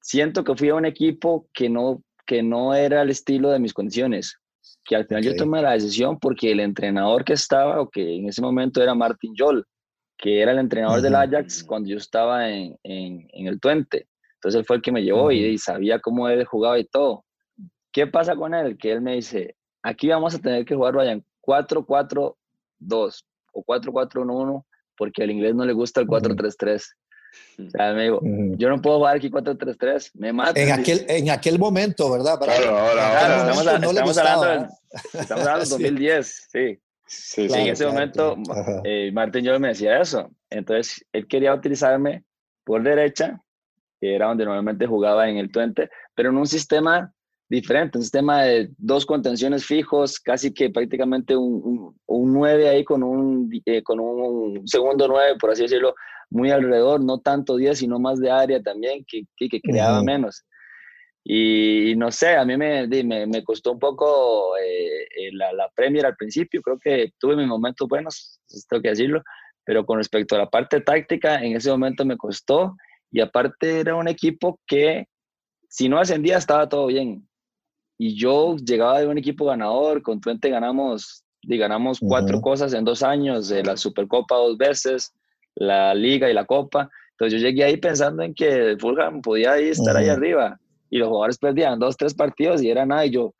[0.00, 3.72] siento que fui a un equipo que no, que no era el estilo de mis
[3.72, 4.38] condiciones,
[4.84, 5.32] que al final okay.
[5.32, 8.94] yo tomé la decisión porque el entrenador que estaba, o que en ese momento era
[8.94, 9.66] Martin Jol,
[10.16, 11.04] que era el entrenador uh -huh.
[11.04, 14.06] del Ajax cuando yo estaba en, en, en, el Twente.
[14.34, 15.36] Entonces él fue el que me llevó uh -huh.
[15.36, 17.24] y, y, sabía cómo él jugaba y todo.
[17.94, 18.76] ¿Qué pasa con él?
[18.76, 22.34] Que él me dice, aquí vamos a tener que jugar, vayan, 4-4-2
[23.52, 24.64] o 4-4-1-1
[24.96, 26.84] porque al inglés no le gusta el 4-3-3.
[27.66, 28.20] O sea, me digo,
[28.56, 30.60] yo no puedo jugar aquí 4-3-3, me mata.
[30.60, 32.38] En aquel, en aquel momento, ¿verdad?
[32.40, 33.36] Claro, ahora, ahora.
[33.38, 34.66] Estamos, no estamos hablando del,
[35.20, 36.78] estamos hablando del 2010, sí.
[37.06, 38.82] Sí, claro, en ese claro, momento, claro.
[38.84, 40.30] eh, Martín yo me decía eso.
[40.50, 42.24] Entonces, él quería utilizarme
[42.64, 43.40] por derecha,
[44.00, 47.12] que era donde normalmente jugaba en el Twente, pero en un sistema
[47.48, 52.84] diferente, un sistema de dos contenciones fijos, casi que prácticamente un, un, un 9 ahí
[52.84, 55.94] con un, eh, con un segundo 9, por así decirlo,
[56.30, 60.02] muy alrededor, no tanto 10, sino más de área también, que, que, que creaba uh
[60.02, 60.06] -huh.
[60.06, 60.44] menos.
[61.22, 65.52] Y, y, no sé, a mí me, me, me costó un poco eh, eh, la,
[65.54, 69.22] la, Premier al principio, creo que tuve mis momentos buenos, tengo que decirlo,
[69.64, 72.76] pero con respecto a la parte táctica, en ese momento me costó,
[73.10, 75.06] y aparte era un equipo que
[75.68, 77.26] si no ascendía estaba todo bien.
[77.98, 82.08] Y yo llegaba de un equipo ganador, con Twente ganamos, y ganamos uh -huh.
[82.08, 85.12] cuatro cosas en dos años, de la Supercopa dos veces,
[85.54, 86.90] la liga y la copa.
[87.12, 90.02] Entonces yo llegué ahí pensando en que Fulham podía ahí estar uh -huh.
[90.02, 90.58] ahí arriba
[90.90, 93.04] y los jugadores perdían dos, tres partidos y era nada.
[93.06, 93.34] Y yo,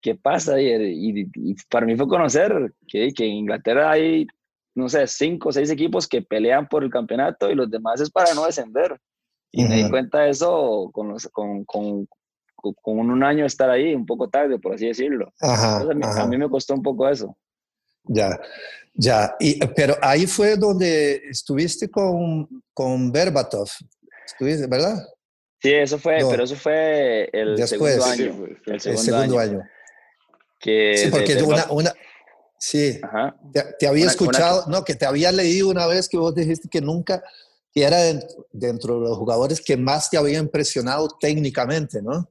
[0.00, 0.60] ¿qué pasa?
[0.60, 4.26] Y, y, y para mí fue conocer que, que, en Inglaterra hay,
[4.74, 8.10] no sé, cinco o seis equipos que pelean por el campeonato y los demás es
[8.10, 8.98] para no descender.
[9.52, 9.68] Y uh -huh.
[9.68, 12.08] me di cuenta de eso con, los, con, con,
[12.60, 15.32] con, un año estar ahí, un poco tarde, por así decirlo.
[15.40, 16.22] Ajá, a, mí, ajá.
[16.22, 17.36] a mí me costó un poco eso.
[18.04, 18.38] Ya.
[18.94, 23.68] Ya, y, pero ahí fue donde estuviste con, con Berbatov,
[24.26, 25.06] estuviste, ¿verdad?
[25.62, 26.28] Sí, eso fue, no.
[26.30, 28.46] pero eso fue el Después, segundo año.
[28.64, 29.58] Sí, el, segundo, el segundo año.
[29.58, 29.68] año.
[30.58, 31.94] Que sí, porque de, de una, una,
[32.58, 33.00] sí,
[33.52, 34.78] te, te, había una, escuchado, una...
[34.78, 37.22] no, que te había leído una vez que vos dijiste que nunca,
[37.72, 37.98] que era
[38.52, 42.28] dentro de los jugadores que más te había impresionado técnicamente, ¿no?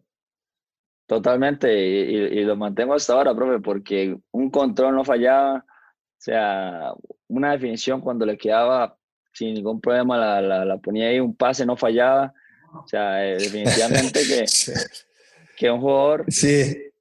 [1.10, 6.94] Totalmente, y, y, lo mantengo hasta ahora, profe, porque un control no fallaba, o sea,
[7.28, 8.96] una definición cuando le quedaba
[9.34, 12.32] sin ningún problema, la, la, la ponía ahí, un pase no fallaba.
[12.74, 14.46] O sea, eh, definitivamente que,
[15.58, 16.26] que un jugador.
[16.28, 16.92] Sí.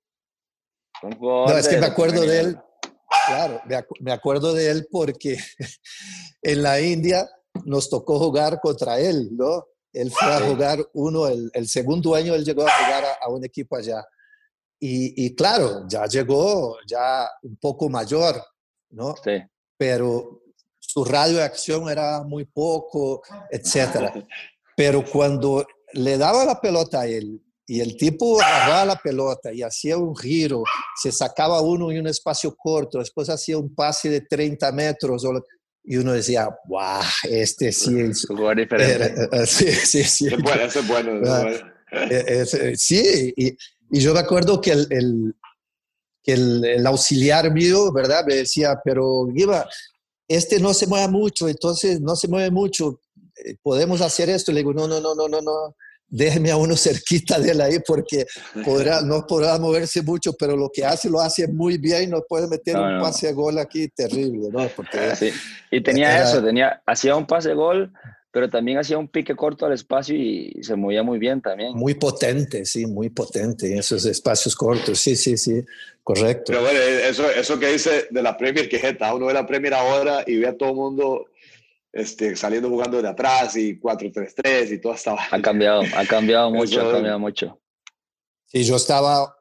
[1.03, 2.59] Un jugador no, es que me acuerdo de él.
[3.27, 3.61] claro,
[4.01, 5.37] me, acuerdo de él porque
[6.43, 7.29] en la India
[7.67, 9.67] nos tocó jugar contra él, ¿no?
[9.93, 13.77] Él fue a jugar uno, el, segundo año él llegó a jugar a, un equipo
[13.77, 14.05] allá.
[14.81, 18.41] Y, y, claro, ya llegó ya un poco mayor,
[18.91, 19.15] ¿no?
[19.25, 19.43] Sí.
[19.77, 20.43] Pero
[20.79, 24.13] su radio de acción era muy poco, etcétera.
[24.77, 29.63] Pero cuando le daba la pelota a él y el tipo agarraba la pelota y
[29.63, 30.63] hacía un giro,
[30.97, 35.25] se sacaba uno y un espacio corto, después hacía un pase de 30 metros
[35.91, 37.03] y uno decía, ¡guau!
[37.25, 38.27] Este sí es...
[38.55, 39.47] diferente.
[39.47, 40.27] sí, sí, sí.
[40.27, 41.21] Es bueno, es bueno.
[42.11, 43.57] Eh, sí, y,
[43.91, 45.35] y, yo me acuerdo que el, el,
[46.25, 48.23] el, el auxiliar mío, ¿verdad?
[48.27, 49.67] Me decía, pero Giva,
[50.29, 53.01] este no se mueve mucho, entonces no se mueve mucho,
[53.43, 54.53] eh, podemos hacer esto.
[54.53, 55.75] Le digo, no, no, no, no, no, no,
[56.09, 58.27] déjeme a uno cerquita de él ahí porque
[58.65, 62.49] podrá, no podrá moverse mucho, pero lo que hace lo hace muy bien, no puede
[62.49, 64.69] meter un pase de gol aquí terrible, ¿no?
[64.69, 65.31] Porque, sí.
[65.71, 67.93] Y tenía eso, tenía, hacía un pase de gol,
[68.31, 71.73] pero también hacía un pique corto al espacio y se movía muy bien también.
[71.75, 75.65] Muy potente, sí, muy potente, esos espacios cortos, sí, sí, sí,
[76.03, 76.45] correcto.
[76.47, 79.75] Pero bueno, eso, eso que dice de la Premier, que jeta, uno ve la Premier
[79.75, 81.27] ahora y ve a todo el mundo
[81.93, 85.21] este, saliendo jugando de atrás y 4-3-3 y todo estaba...
[85.31, 87.61] Ha cambiado, ha cambiado mucho, ha cambiado mucho.
[88.47, 89.37] Sí, yo estaba,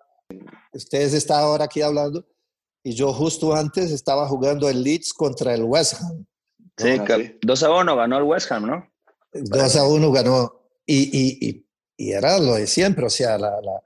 [0.73, 2.25] ustedes estaban ahora aquí hablando
[2.83, 6.25] y yo justo antes estaba jugando el Leeds contra el West Ham.
[6.77, 6.99] Sí,
[7.41, 8.91] 2 a 1 ganó el West Ham, ¿no?
[9.33, 10.61] 2 a 1 ganó.
[10.85, 11.65] Y, y,
[11.97, 13.81] y, era lo de siempre, o sea, la, la,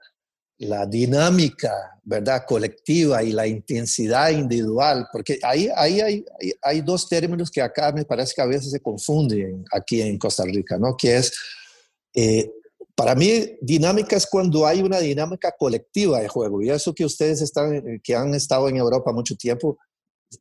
[0.66, 2.44] la, dinámica, ¿verdad?
[2.46, 6.24] Colectiva y la intensidad individual, porque ahí, ahí
[6.62, 10.44] hay, dos términos que acá me parece que a veces se confunden aquí en Costa
[10.44, 10.96] Rica, ¿no?
[10.96, 11.32] Que es,
[12.14, 12.50] eh,
[12.94, 16.62] para mí, dinámica es cuando hay una dinámica colectiva de juego.
[16.62, 19.78] Y eso que ustedes están, que han estado en Europa mucho tiempo,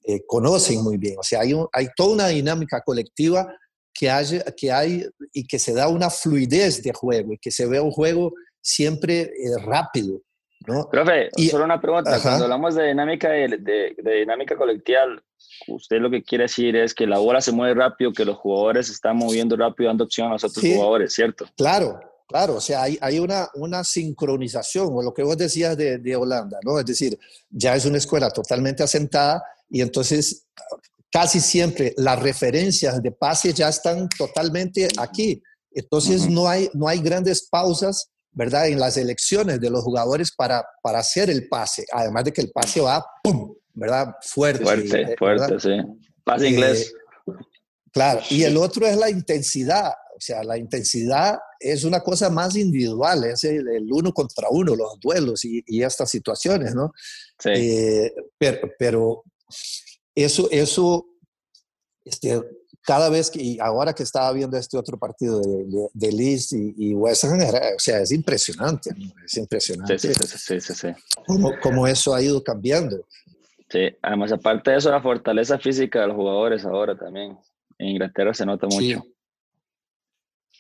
[0.03, 1.15] eh, conocen muy bien.
[1.19, 3.47] O sea, hay, hay toda una dinámica colectiva
[3.93, 7.65] que hay, que hay y que se da una fluidez de juego y que se
[7.65, 10.21] ve un juego siempre eh, rápido.
[10.67, 10.87] ¿no?
[10.89, 12.19] Profe, y, solo una pregunta.
[12.21, 15.01] Cuando hablamos de dinámica, de, de, dinámica colectiva,
[15.67, 18.87] usted lo que quiere decir es que la bola se mueve rápido, que los jugadores
[18.87, 21.45] se están moviendo rápido, dando opción a los otros jugadores, ¿cierto?
[21.57, 25.97] Claro, Claro, o sea, hay, hay una, una, sincronización, o lo que vos decías de,
[25.97, 26.79] de, Holanda, ¿no?
[26.79, 27.19] Es decir,
[27.49, 30.47] ya es una escuela totalmente asentada y entonces
[31.11, 35.43] casi siempre las referencias de pase ya están totalmente aquí.
[35.71, 38.67] Entonces no, hay, no hay grandes pausas, ¿verdad?
[38.67, 42.51] En las elecciones de los jugadores para, para hacer el pase, además de que el
[42.51, 43.53] pase va, ¡pum!
[43.73, 44.15] ¿Verdad?
[44.21, 44.63] Fuerte.
[44.63, 45.77] Fuerte, eh, fuerte, sí.
[46.23, 46.93] Pase inglés.
[47.27, 47.31] Eh,
[47.91, 49.91] claro, y el otro es la intensidad.
[50.15, 54.99] O sea, la intensidad es una cosa más individual, es el, uno contra uno, los
[54.99, 56.91] duelos y, y estas situaciones, ¿no?
[57.39, 57.49] Sí.
[57.49, 59.23] Eh, pero, pero,
[60.13, 61.07] eso, eso
[62.03, 62.41] este,
[62.83, 66.73] cada vez que, y ahora que estaba viendo este otro partido de, de, Liz y,
[66.77, 68.91] y, West Ham, o sea, es impresionante,
[69.23, 69.99] es impresionante.
[69.99, 70.87] Sí, sí, sí, sí,
[71.27, 73.05] Cómo, cómo, eso ha ido cambiando.
[73.69, 77.37] Sí, además, aparte de eso, la fortaleza física de los jugadores ahora también.
[77.77, 79.03] En Inglaterra se nota mucho.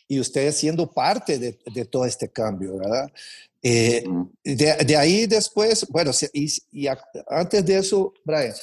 [0.07, 3.11] Y ustedes siendo parte de, de todo este cambio, ¿verdad?
[3.63, 4.03] Eh,
[4.43, 6.87] de, de, ahí después, bueno, y, y
[7.27, 8.53] antes de eso, Brian,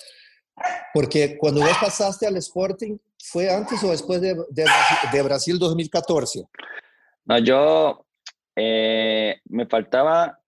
[0.93, 2.99] porque cuando vos pasaste al Sporting,
[3.31, 6.45] ¿fue antes o después de, de, Brasil 2014?
[7.27, 8.07] No, yo
[8.57, 10.39] eh, me faltaba,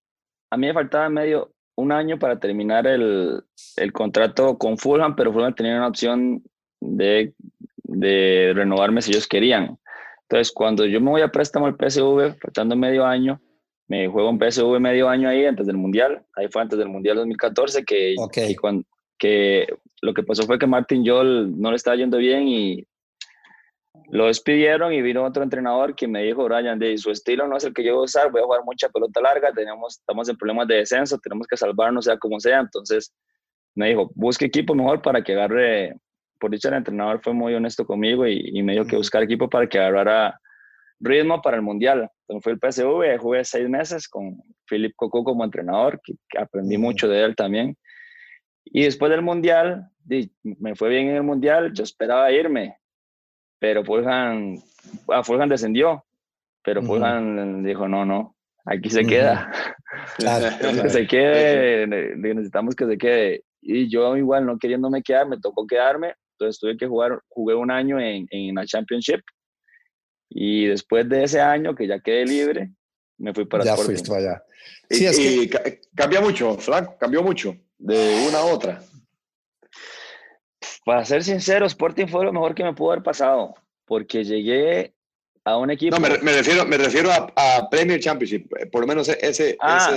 [0.50, 3.42] a mí me faltaba medio un año para terminar el,
[3.76, 6.42] el contrato con Fulham, pero Fulham tenía una opción
[6.80, 7.34] de,
[7.82, 9.78] de renovarme si ellos querían.
[10.22, 13.40] Entonces, cuando yo me voy a préstamo al PSV, faltando medio año,
[13.88, 16.24] me juego un PSV medio año ahí antes del Mundial.
[16.36, 18.54] Ahí fue antes del Mundial 2014 que, okay.
[18.54, 18.84] cuando,
[19.18, 19.66] que
[20.02, 22.86] lo que pasó fue que Martin Joel no le estaba yendo bien y
[24.10, 27.64] lo despidieron y vino otro entrenador que me dijo, Brian, de su estilo no es
[27.64, 30.36] el que yo voy a usar, voy a jugar mucha pelota larga, tenemos, estamos en
[30.36, 32.60] problemas de descenso, tenemos que salvarnos sea como sea.
[32.60, 33.14] Entonces
[33.74, 35.94] me dijo, busque equipo mejor para que agarre,
[36.40, 39.68] por dicho el entrenador fue muy honesto conmigo y, me dijo que buscar equipo para
[39.68, 40.40] que agarrara
[40.98, 42.10] ritmo para el Mundial.
[42.28, 47.08] Entonces fui el PSV, jugué seis meses con Philip Coco como entrenador, que, aprendí mucho
[47.08, 47.76] de él también.
[48.70, 49.90] Y después del Mundial,
[50.42, 52.78] me fue bien en el Mundial, yo esperaba irme,
[53.58, 54.56] pero Fulham,
[55.08, 56.04] ah, Fulham descendió,
[56.62, 59.50] pero Fulham dijo, no, no, aquí se queda.
[60.82, 63.44] que se quede, necesitamos que se quede.
[63.60, 67.70] Y yo igual no queriéndome quedar, me tocó quedarme, entonces tuve que jugar, jugué un
[67.70, 69.20] año en, en la Championship.
[70.28, 72.70] Y después de ese año que ya quedé libre,
[73.18, 74.42] me fui para Ya fuiste allá.
[74.88, 75.80] Sí, y, es que...
[75.94, 78.82] cambia mucho, Frank, cambió mucho de una a otra.
[80.84, 83.54] para ser sincero, Sporting fue lo mejor que me pudo haber pasado,
[83.86, 84.94] porque llegué
[85.44, 85.96] a un equipo.
[85.96, 89.56] No, me, refiero, me refiero a, Premier Championship, eh, por lo menos e, ese.
[89.60, 89.90] Ah,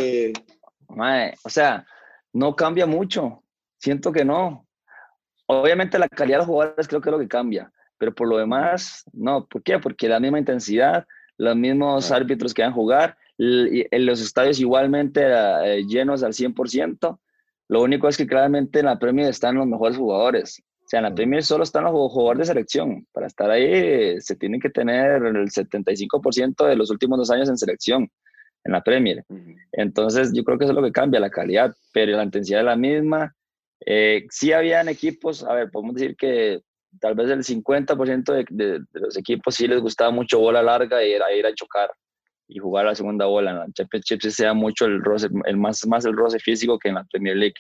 [1.44, 1.86] o sea,
[2.32, 3.44] no cambia mucho.
[3.78, 4.66] Siento que no.
[5.46, 8.38] Obviamente la calidad de los jugadores creo que es lo que cambia, pero por lo
[8.38, 9.46] demás, no.
[9.46, 9.78] ¿Por qué?
[9.80, 11.06] Porque la misma intensidad,
[11.38, 17.20] los mismos árbitros que van a jugar, en los estadios igualmente eh, llenos al 100%.
[17.70, 20.62] Lo único es que claramente en la Premier están los mejores jugadores.
[20.86, 23.08] O sea, en la Premier solo están los jugadores de selección.
[23.12, 27.58] Para estar ahí se tiene que tener el 75% de los últimos dos años en
[27.58, 28.10] selección
[28.66, 29.26] en la Premier.
[29.72, 32.66] Entonces, yo creo que eso es lo que cambia, la calidad, pero la intensidad es
[32.66, 33.36] la misma.
[33.86, 36.62] Eh, sí habían equipos, a ver, podemos decir que
[37.00, 41.12] tal vez el 50% de, de, los equipos sí les gustaba mucho bola larga y
[41.12, 41.90] era ir a chocar
[42.48, 43.52] y jugar la segunda bola.
[43.52, 46.96] En la Championship sea mucho el roce, el más, más el roce físico que en
[46.96, 47.56] la Premier League.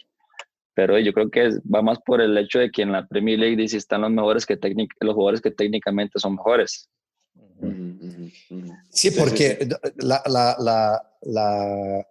[0.75, 3.55] Pero yo creo que va más por el hecho de que en la Premier League
[3.55, 4.57] dice están los mejores que
[5.01, 6.89] los jugadores que técnicamente son mejores.
[8.89, 9.67] Sí, porque
[9.97, 12.07] la, la, la, la,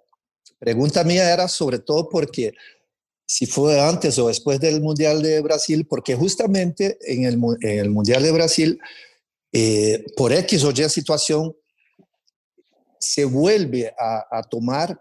[0.59, 2.55] pregunta mía era sobre todo porque
[3.27, 7.91] si fue antes o después del Mundial de Brasil, porque justamente en el, en el
[7.91, 8.79] Mundial de Brasil,
[9.53, 11.55] eh, por X o Y situación,
[13.03, 14.99] se vuelve a, tomar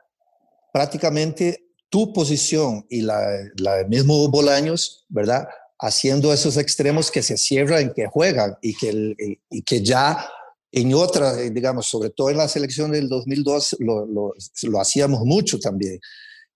[0.74, 3.22] prácticamente tu posición y la,
[3.58, 5.48] la mismo Bolaños, ¿verdad?
[5.80, 10.28] Haciendo esos extremos que se cierran, que juegan y que, y que ya
[10.72, 16.00] en otra, digamos, sobre todo en la selección del 2002, lo, lo, hacíamos mucho también.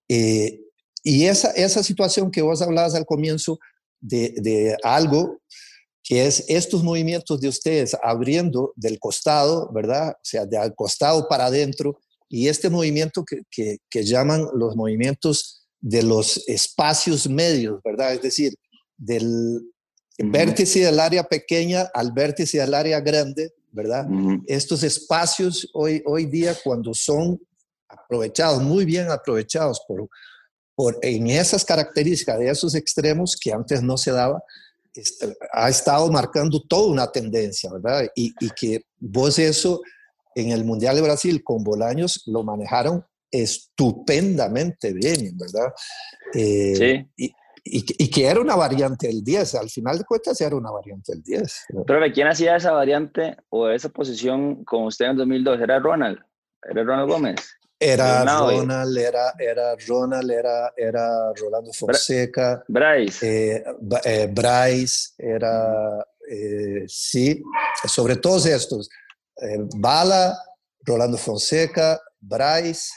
[0.08, 0.60] Eh,
[1.02, 3.58] y esa, esa situación que vos hablabas al comienzo
[4.00, 5.40] de algo
[6.06, 10.10] que es estos movimientos de ustedes abriendo del costado, ¿verdad?
[10.12, 15.66] O sea, del costado para adentro, y este movimiento que, que, que, llaman los movimientos
[15.80, 18.14] de los espacios medios, ¿verdad?
[18.14, 18.54] Es decir,
[18.96, 19.62] del
[20.18, 24.06] vértice del área pequeña al vértice del área grande, ¿verdad?
[24.46, 27.40] Estos espacios hoy, hoy día cuando son
[27.88, 30.08] aprovechados, muy bien aprovechados por,
[30.74, 34.42] por, en esas características de esos extremos que antes no se daba,
[35.52, 38.08] ha estado marcando toda una tendencia, ¿verdad?
[38.14, 39.80] Y, y, que vos eso
[40.34, 45.72] en el Mundial de Brasil con Bolaños lo manejaron estupendamente bien, ¿verdad?
[46.34, 47.10] Eh, sí.
[47.16, 47.34] Y,
[47.68, 51.22] y, que era una variante del 10, al final de cuentas era una variante del
[51.22, 51.66] 10.
[51.86, 55.60] Pero ¿quién hacía esa variante o esa posición con usted en 2002?
[55.60, 56.18] ¿Era Ronald?
[56.62, 57.58] ¿Era Ronald Gómez?
[57.78, 62.64] Era Ronald, era, era Ronald, era, era Rolando Fonseca.
[62.68, 63.54] Bryce.
[63.56, 63.64] Eh,
[64.04, 67.42] eh, Bryce, era, eh, sí,
[67.86, 68.88] sobre todos estos.
[69.76, 70.34] Bala,
[70.86, 72.94] Rolando Fonseca, Bryce,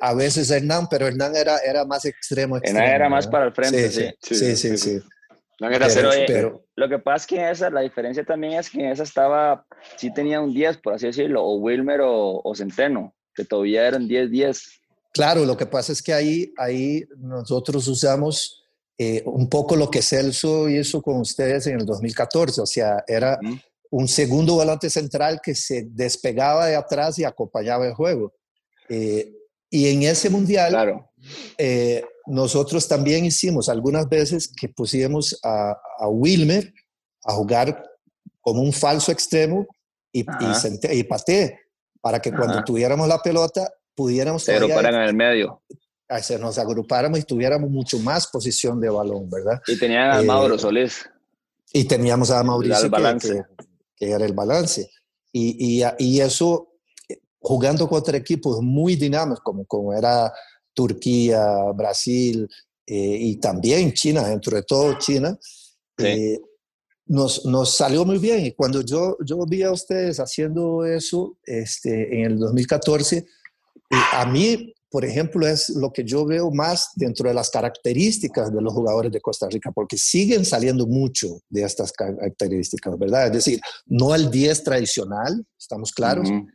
[0.00, 2.56] a veces Hernán, pero Hernán era, era más extremo.
[2.56, 4.10] extremo Hernán era más para el frente, sí.
[4.22, 4.98] Sí, sí, sí.
[6.26, 9.66] pero, lo que pasa es que esa, la diferencia también es que esa estaba,
[9.98, 14.08] sí tenía un 10, por así decirlo, o Wilmer o, o Centeno que todavía eran
[14.08, 14.60] 10-10.
[15.12, 18.64] Claro, lo que pasa es que ahí, ahí nosotros usamos
[18.98, 23.38] eh, un poco lo que Celso hizo con ustedes en el 2014, o sea, era
[23.90, 28.34] un segundo volante central que se despegaba de atrás y acompañaba el juego.
[28.88, 29.32] Eh,
[29.70, 31.10] y en ese mundial, claro.
[31.58, 36.72] eh, nosotros también hicimos algunas veces que pusimos a, a Wilmer
[37.24, 37.84] a jugar
[38.40, 39.66] como un falso extremo
[40.12, 41.04] y, y, y
[42.00, 44.44] para que cuando tuviéramos la pelota pudiéramos...
[44.44, 45.62] Se agruparan en el medio.
[46.22, 49.60] Se nos agrupáramos y tuviéramos mucho más posición de balón, ¿verdad?
[49.66, 51.08] Y tenían a Mauro eh, Solís.
[51.72, 53.42] Y teníamos a Mauricio que,
[53.96, 54.90] que, era el balance.
[55.32, 56.76] Y, y, y, eso,
[57.40, 60.32] jugando contra equipos muy dinámicos, como, como era
[60.72, 62.48] Turquía, Brasil
[62.86, 65.36] eh, y también China, dentro de todo China,
[65.98, 66.06] sí.
[66.06, 66.40] eh,
[67.08, 68.46] nos, nos, salió muy bien.
[68.46, 73.24] Y cuando yo, yo vi a ustedes haciendo eso este, en el 2014, eh,
[74.12, 78.60] a mí, por ejemplo, es lo que yo veo más dentro de las características de
[78.60, 83.26] los jugadores de Costa Rica, porque siguen saliendo mucho de estas características, ¿verdad?
[83.26, 86.46] Es decir, no el 10 tradicional, estamos claros, uh -huh.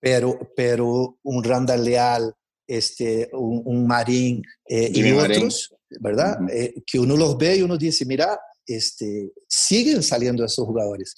[0.00, 2.34] pero, pero un Randall Leal,
[2.66, 6.38] este, un, un Marín eh, y, otros, ¿verdad?
[6.40, 6.50] Uh -huh.
[6.52, 8.38] eh, que uno los ve y uno dice, mira,
[8.74, 11.14] este, siguen saliendo esos jugadores.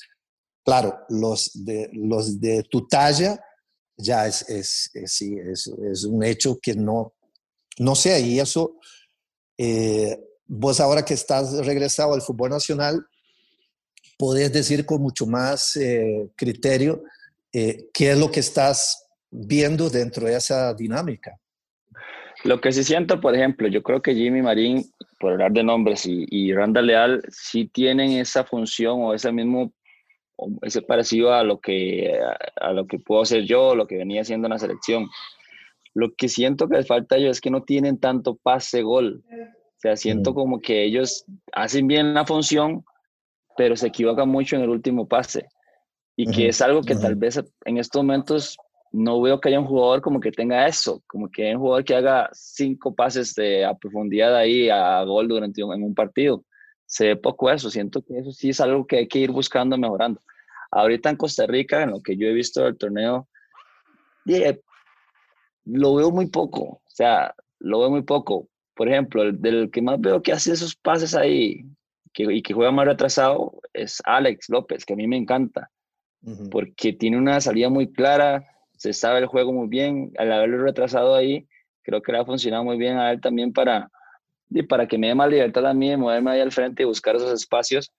[0.64, 3.38] Claro, los de, los de tu talla
[3.96, 7.14] ya es, es, es, es, un hecho que no,
[7.78, 8.78] no sé, y eso,
[9.58, 13.06] eh, vos ahora que estás regresado al fútbol nacional,
[14.18, 17.02] podés decir con mucho más eh, criterio
[17.52, 21.38] eh, qué es lo que estás viendo dentro de esa dinámica.
[22.44, 24.84] Lo que sí siento, por ejemplo, yo creo que Jimmy Marín
[25.24, 29.72] por hablar de nombres, y, y Randall Leal sí tienen esa función o ese mismo,
[30.60, 32.20] ese parecido a lo que,
[32.60, 35.08] a, lo que puedo hacer yo, lo que venía haciendo en la selección.
[35.94, 39.24] Lo que siento que les falta a ellos es que no tienen tanto pase-gol.
[39.26, 42.84] O sea, siento como que ellos hacen bien la función,
[43.56, 45.48] pero se equivocan mucho en el último pase.
[46.16, 48.58] Y que es algo que tal vez en estos momentos
[48.94, 51.84] no veo que haya un jugador como que tenga eso, como que haya un jugador
[51.84, 56.44] que haga cinco pases de, a profundidad ahí a gol durante un, en un partido.
[56.86, 59.76] Se ve poco eso, siento que eso sí es algo que hay que ir buscando,
[59.76, 60.20] mejorando.
[60.70, 63.28] Ahorita en Costa Rica, en lo que yo he visto del torneo,
[65.64, 68.48] lo veo muy poco, o sea, lo veo muy poco.
[68.76, 71.64] Por ejemplo, el del que más veo que hace esos pases ahí
[72.12, 75.72] que, y que juega más retrasado es Alex López, que a mí me encanta,
[76.52, 78.53] porque tiene una salida muy clara,
[78.84, 81.48] se sabe el juego muy bien, al haberlo retrasado ahí,
[81.80, 83.90] creo que le ha funcionado muy bien a él también para,
[84.50, 86.86] y para que me dé más libertad a mí de moverme ahí al frente y
[86.86, 87.90] buscar esos espacios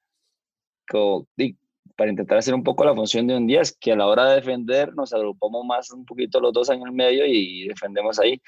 [1.95, 4.35] para intentar hacer un poco la función de un 10, que a la hora de
[4.35, 8.39] defender nos agrupamos más un poquito los dos en el medio y defendemos ahí.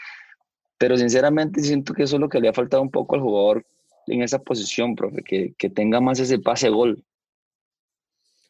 [0.77, 3.65] Pero sinceramente siento que eso es lo que le ha faltado un poco al jugador
[4.05, 7.03] en esa posición, profe, que, que tenga más ese pase-gol.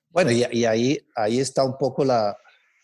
[0.09, 2.35] Bueno, y, y, ahí, ahí está un poco la,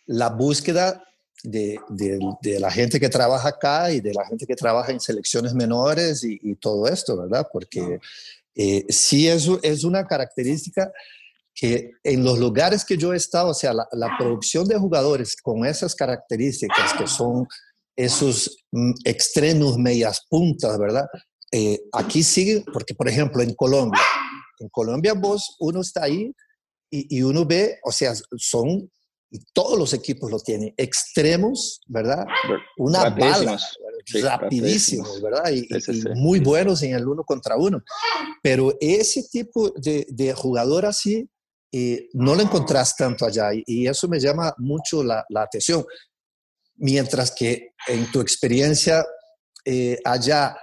[0.05, 1.03] la búsqueda
[1.43, 5.53] de, de, la gente que trabaja acá y de la gente que trabaja en selecciones
[5.53, 7.47] menores y, todo esto, ¿verdad?
[7.51, 7.99] Porque
[8.55, 10.91] eh, sí es, es una característica
[11.53, 15.65] que en los lugares que yo he estado, o sea, la, producción de jugadores con
[15.65, 17.47] esas características que son
[17.95, 21.07] esos mm, extremos, medias puntas, ¿verdad?
[21.51, 24.01] Eh, aquí sigue, porque por ejemplo en Colombia,
[24.59, 26.33] en Colombia vos, uno está ahí
[26.89, 28.89] y, y uno ve, o sea, son
[29.33, 32.23] y todos los equipos lo tienen, extremos, ¿verdad?
[32.77, 33.59] Una bala,
[34.21, 35.51] rapidísimos, ¿verdad?
[35.51, 35.67] Y,
[36.13, 37.81] muy buenos en el uno contra uno.
[38.43, 41.27] Pero ese tipo de, de jugador así,
[41.71, 45.83] eh, no lo encontrás tanto allá y, eso me llama mucho la, la, atención.
[46.75, 49.03] Mientras que en tu experiencia
[49.65, 50.55] eh, allá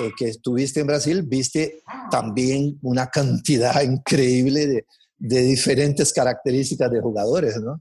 [0.00, 7.00] eh, que estuviste en Brasil, viste también una cantidad increíble de, de diferentes características de
[7.00, 7.80] jugadores, ¿no?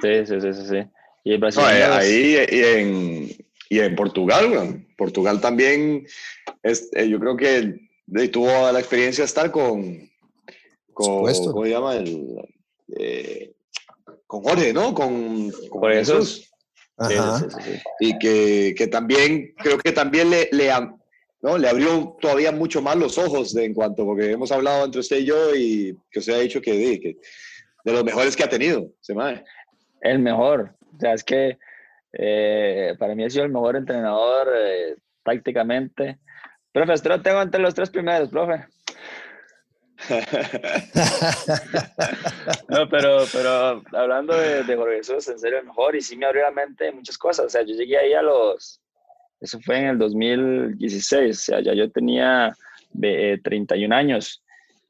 [0.00, 0.76] Sí, sí, sí, sí.
[1.24, 3.30] Y eh, ahí y en,
[3.68, 6.06] y en Portugal, Portugal también,
[6.62, 7.88] es, eh, yo creo que
[8.28, 10.10] tuvo la experiencia de estar con,
[10.94, 11.96] con ¿cómo se llama?
[11.96, 12.36] El,
[12.96, 13.52] eh,
[14.26, 14.94] con Jorge, ¿no?
[14.94, 16.50] Con, con Jesús.
[18.00, 20.70] y que, que, también, creo que también le, le,
[21.42, 21.58] ¿no?
[21.58, 25.18] le abrió todavía mucho más los ojos de, en cuanto, porque hemos hablado entre usted
[25.18, 27.16] y yo y que usted ha dicho que, que
[27.84, 29.42] de los mejores que ha tenido, se me
[30.00, 30.74] el mejor.
[30.96, 31.58] O sea, es que
[32.12, 36.18] eh, para mí ha sido el mejor entrenador eh, tácticamente.
[36.72, 38.66] Profe, usted lo tengo entre los tres primeros, profe.
[42.68, 46.24] no, pero, pero hablando de, de Jorge Jesús, en serio el mejor y sí me
[46.24, 47.46] abrió la mente muchas cosas.
[47.46, 48.80] O sea, yo llegué ahí a los,
[49.40, 52.54] eso fue en el 2016, o sea, ya yo tenía
[52.92, 54.42] de, 31 eh, años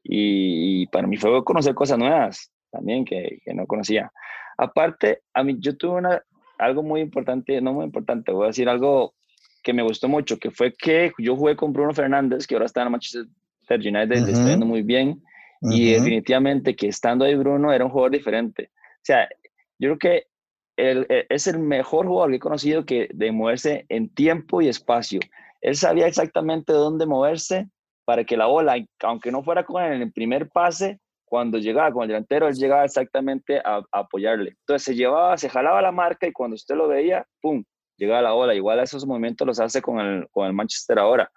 [0.03, 4.11] y, para mí fue conocer cosas nuevas también que, que no conocía.
[4.61, 6.23] Aparte, a mí yo tuve una,
[6.59, 9.15] algo muy importante, no muy importante, voy a decir algo
[9.63, 12.83] que me gustó mucho, que fue que yo jugué con Bruno Fernández, que ahora está
[12.83, 13.25] en Manchester
[13.79, 15.19] United, uh está muy bien,
[15.63, 18.69] y definitivamente que estando ahí Bruno era un jugador diferente.
[18.73, 19.27] O sea,
[19.79, 20.27] yo creo que
[20.77, 24.67] él, e, es el mejor jugador que he conocido que de moverse en tiempo y
[24.67, 25.21] espacio.
[25.61, 27.67] Él sabía exactamente dónde moverse
[28.05, 30.99] para que la bola, aunque no fuera con el primer pase,
[31.31, 34.57] cuando llegaba con el delantero, él llegaba exactamente a, apoyarle.
[34.59, 37.63] Entonces se llevaba, se jalaba la marca y cuando usted lo veía, ¡pum!
[37.95, 38.53] Llegaba la bola.
[38.53, 41.31] Igual esos movimientos los hace con el, con el Manchester ahora.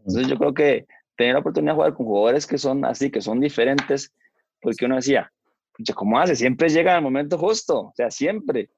[0.00, 0.84] Entonces yo creo que
[1.16, 4.12] tener la oportunidad de jugar con jugadores que son así, que son diferentes,
[4.60, 5.32] porque uno decía,
[5.94, 6.36] ¿cómo hace?
[6.36, 8.68] Siempre llega al momento justo, o sea, siempre.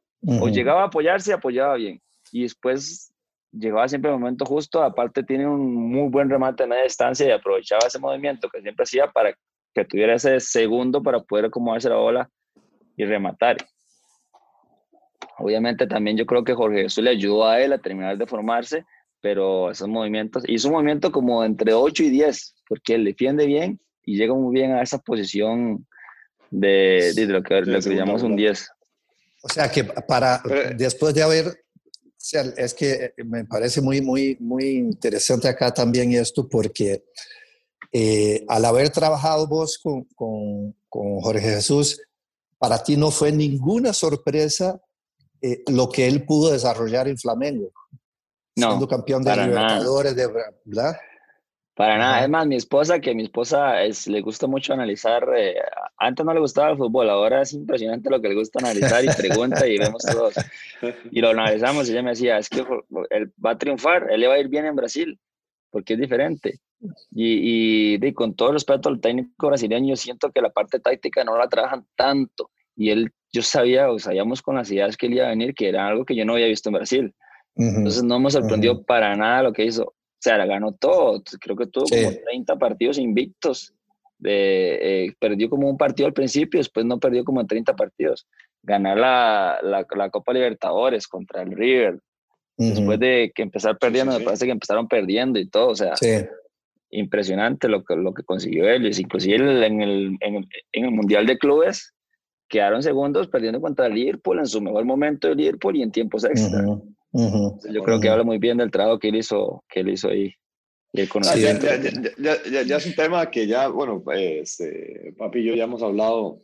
[0.40, 2.00] O llegaba a apoyarse y apoyaba bien.
[2.30, 3.12] Y después
[3.50, 7.32] llegaba siempre al momento justo, aparte tiene un muy buen remate de media distancia y
[7.32, 9.34] aprovechaba ese movimiento que siempre hacía para
[9.74, 12.30] que tuviera ese segundo para poder acomodarse la bola
[12.96, 13.56] y rematar.
[15.38, 18.84] Obviamente también yo creo que Jorge Jesús le ayudó a él a terminar de formarse,
[19.20, 23.80] pero esos movimientos, hizo un movimiento como entre 8 y 10, porque él defiende bien
[24.04, 25.86] y llega muy bien a esa posición
[26.50, 28.68] de, de lo que, le llamamos un 10.
[29.42, 30.40] O sea que para,
[30.76, 31.64] después de haber,
[32.56, 37.04] es que me parece muy, muy, muy interesante acá también esto, porque
[37.96, 40.74] eh, al haber trabajado vos con, con,
[41.20, 42.02] Jorge Jesús,
[42.58, 44.80] para ti no fue ninguna sorpresa
[45.40, 47.70] eh, lo que él pudo desarrollar en Flamengo,
[48.56, 50.26] no, siendo campeón de Libertadores, de,
[50.64, 50.96] ¿verdad?
[51.76, 55.54] Para nada, es más, mi esposa, que mi esposa es, le gusta mucho analizar, eh,
[55.96, 59.08] antes no le gustaba el fútbol, ahora es impresionante lo que le gusta analizar y
[59.16, 60.34] pregunta y vemos todos.
[61.12, 62.66] Y lo analizamos y ella me decía, es que
[63.10, 65.20] él va a triunfar, él le va a ir bien en Brasil,
[65.70, 66.60] porque es diferente.
[67.10, 71.48] Y, y, con todo respeto al técnico brasileño, siento que la parte táctica no la
[71.48, 72.50] trabajan tanto.
[72.76, 75.68] Y él, yo sabía, o sabíamos con las ideas que él iba a venir, que
[75.68, 77.14] era algo que yo no había visto en Brasil.
[77.56, 79.84] Entonces no me sorprendió para nada lo que hizo.
[79.84, 81.22] O sea, la ganó todo.
[81.40, 83.72] Creo que tuvo como 30 partidos invictos.
[84.18, 88.26] De, eh, perdió como un partido al principio, después no perdió como 30 partidos.
[88.62, 92.00] Ganar la, la, la Copa Libertadores contra el River.
[92.56, 95.68] Después de que empezar perdiendo, me parece que empezaron perdiendo y todo.
[95.68, 95.94] O sea,
[96.94, 98.86] impresionante lo que, lo que consiguió él.
[98.86, 101.92] Inclusive en el, en, el, Mundial de Clubes
[102.48, 106.24] quedaron segundos perdiendo contra el Liverpool en su mejor momento de Liverpool y en tiempos
[106.24, 106.64] extra.
[107.12, 110.32] Yo creo que habla muy bien del trabajo que él hizo, que él hizo ahí.
[110.96, 115.64] Y ya, ya, ya, es un tema que ya, bueno, este, papi y yo ya
[115.64, 116.40] hemos hablado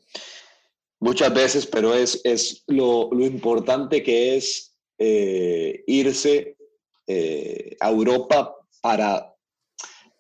[0.98, 6.56] muchas veces, pero es, es lo, lo importante que es eh, irse
[7.06, 9.34] eh, a Europa para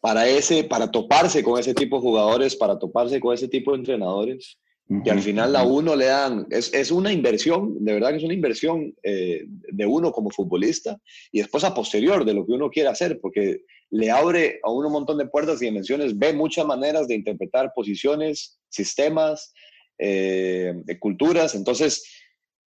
[0.00, 3.78] para, ese, para toparse con ese tipo de jugadores, para toparse con ese tipo de
[3.78, 4.58] entrenadores,
[5.04, 8.24] que al final a uno le dan, es, es, una inversión, de verdad que es
[8.24, 10.98] una inversión eh, de uno como futbolista,
[11.30, 14.88] y después a posterior de lo que uno quiere hacer, porque le abre a uno
[14.88, 19.52] un montón de puertas y dimensiones, ve muchas maneras de interpretar posiciones, sistemas,
[19.96, 22.02] eh, culturas, entonces,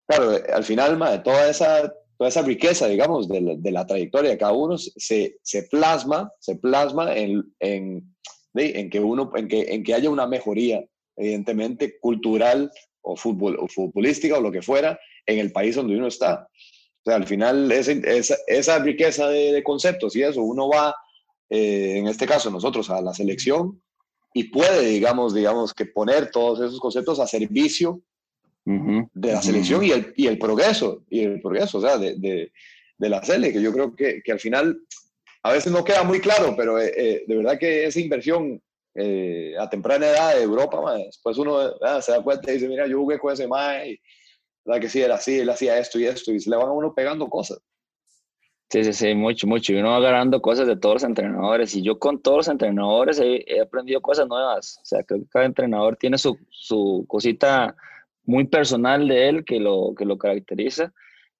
[0.06, 1.92] claro, al final, de toda esa
[2.22, 6.30] toda esa riqueza, digamos, de la, de la trayectoria de cada uno se, se plasma,
[6.38, 8.14] se plasma en, en,
[8.54, 10.84] en, que uno, en, que, en que haya una mejoría,
[11.16, 12.70] evidentemente, cultural
[13.00, 16.46] o, fútbol, o futbolística o lo que fuera en el país donde uno está.
[17.04, 20.94] O sea, al final, esa, esa, esa riqueza de, conceptos y eso, uno va,
[21.50, 23.82] eh, en este caso nosotros, a la selección
[24.32, 28.00] y puede, digamos, digamos, que poner todos esos conceptos a servicio
[28.64, 32.52] de la selección y, el, y el progreso, y el progreso, o sea, de, de,
[32.96, 34.80] de la sele, que yo creo que, que, al final
[35.42, 38.62] a veces no queda muy claro, pero eh, eh, de verdad que esa inversión
[38.94, 42.86] eh, a temprana edad de Europa, después uno ah, se da cuenta y dice, mira,
[42.86, 44.00] yo jugué con ese mae, y
[44.64, 46.72] la que sí era así, él hacía esto y esto, y se le van a
[46.72, 47.58] uno pegando cosas.
[48.70, 49.74] Sí, sí, sí, mucho, mucho.
[49.74, 51.74] Y uno va agarrando cosas de todos los entrenadores.
[51.74, 54.78] Y yo con todos los entrenadores he, he aprendido cosas nuevas.
[54.80, 57.76] O sea, creo que cada entrenador tiene su, su cosita
[58.24, 60.92] muy personal de él que lo, que lo caracteriza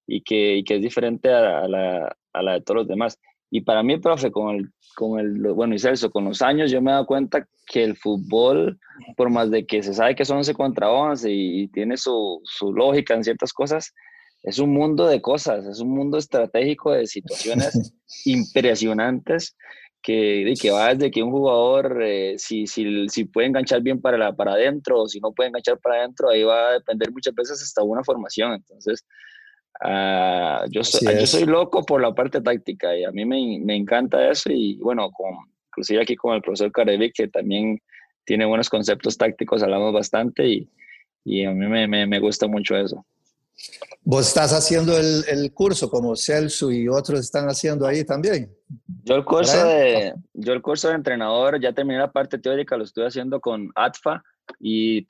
[0.05, 3.19] y que, y que es diferente a, la, a, la, de todos los demás.
[3.49, 6.81] Y para mí, profe, con el, con el, bueno, y Celso, con los años yo
[6.81, 8.79] me he dado cuenta que el fútbol,
[9.15, 12.73] por más de que se sabe que son 11 contra 11 y, tiene su, su,
[12.73, 13.93] lógica en ciertas cosas,
[14.41, 17.93] es un mundo de cosas, es un mundo estratégico de situaciones
[18.25, 19.55] impresionantes
[20.03, 24.17] que, que va desde que un jugador, eh, si, si, si, puede enganchar bien para,
[24.17, 27.33] la, para adentro o si no puede enganchar para adentro, ahí va a depender muchas
[27.33, 28.53] veces hasta una formación.
[28.53, 29.05] Entonces,
[29.83, 33.75] uh, yo, soy, yo soy loco por la parte táctica y a mí me, me
[33.77, 35.35] encanta eso y bueno, con,
[35.69, 37.81] inclusive aquí con el profesor Carevic, que también
[38.25, 40.69] tiene buenos conceptos tácticos, hablamos bastante y,
[41.23, 43.05] y a mí me, me, me gusta mucho eso.
[44.01, 48.53] Vos estás haciendo el, el, curso como Celso y otros están haciendo ahí también.
[49.03, 52.83] Yo el curso de, yo el curso de entrenador ya terminé la parte teórica, lo
[52.83, 54.23] estoy haciendo con ATFA
[54.59, 55.05] y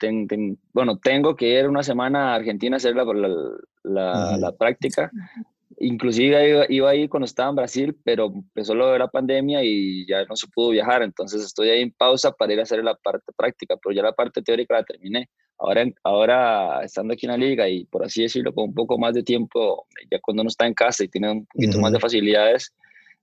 [0.72, 3.04] bueno, tengo que ir una semana a Argentina a hacer la,
[3.82, 5.10] la, la, práctica.
[5.78, 10.06] Inclusive iba, iba ahí cuando estaba en Brasil, pero empezó lo de la pandemia y
[10.06, 12.94] ya no se pudo viajar, entonces estoy ahí en pausa para ir a hacer la
[12.94, 15.28] parte práctica, pero ya la parte teórica la terminé.
[15.58, 19.14] Ahora, ahora estando aquí en la liga y por así decirlo, con un poco más
[19.14, 22.74] de tiempo, ya cuando uno está en casa y tiene un poquito más de facilidades,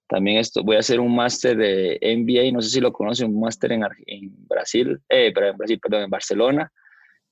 [0.08, 3.40] también esto, voy a hacer un máster de MBA, no sé si lo conocen, un
[3.40, 6.72] máster en, en, Brasil, eh, en Brasil, perdón, en Barcelona,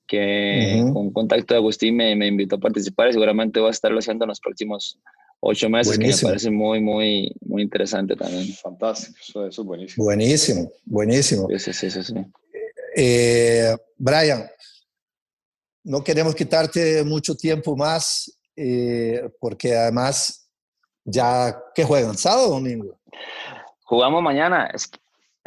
[0.10, 4.00] que con contacto de Agustín me, me, invitó a participar y seguramente voy a estarlo
[4.00, 5.00] haciendo en los próximos
[5.40, 8.52] ocho meses, que me parece muy, muy, muy interesante también.
[8.56, 10.04] Fantástico, eso, eso es buenísimo.
[10.04, 11.48] Buenísimo, buenísimo.
[11.58, 12.14] Sí, sí, sí, sí.
[12.98, 14.50] Eh, Brian,
[15.84, 20.50] no queremos quitarte mucho tiempo más, eh, porque además
[21.06, 23.00] ya que juegan sábado o domingo.
[23.84, 24.72] Jugamos mañana.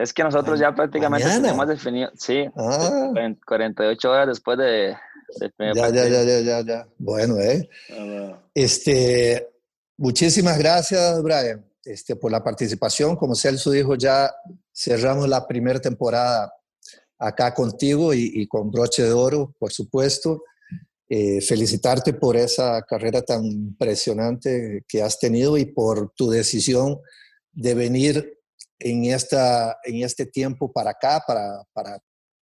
[0.02, 3.12] Es, que nosotros ya prácticamente tenemos definido, sí, ah.
[3.46, 4.96] 48 horas después de,
[5.74, 6.88] ya, ya, ya, ya, ya, ya.
[6.98, 7.68] Bueno, eh.
[8.54, 9.48] Este,
[9.96, 13.16] muchísimas gracias, Brian, este, por la participación.
[13.16, 14.30] Como Celso dijo, ya
[14.72, 16.52] cerramos la primera temporada
[17.18, 20.42] acá contigo y, con broche de oro, por supuesto.
[21.08, 27.00] Eh, felicitarte por esa carrera tan impresionante que has tenido y por tu decisión
[27.52, 28.38] de venir
[28.84, 31.98] en, esta, en este tiempo para acá, para, para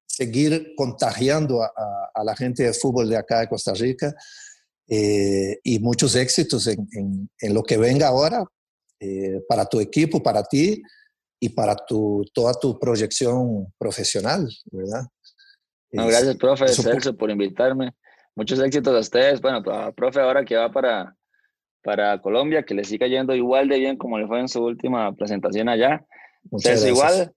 [0.06, 1.72] seguir contagiando a,
[2.14, 4.16] a, la gente de fútbol de acá de Costa Rica
[4.88, 8.44] eh, y muchos éxitos en, en, en, lo que venga ahora
[9.00, 10.82] eh, para tu equipo, para ti
[11.40, 15.06] y para tu, toda tu proyección profesional, ¿verdad?
[15.92, 17.92] No, gracias, profe Celso, por invitarme.
[18.36, 19.42] Muchos éxitos a ustedes.
[19.42, 19.64] Bueno,
[19.96, 21.16] profe, ahora que va para,
[21.84, 25.14] para Colombia, que le siga yendo igual de bien como le fue en su última
[25.16, 26.06] presentación allá.
[26.52, 27.34] Muchas igual.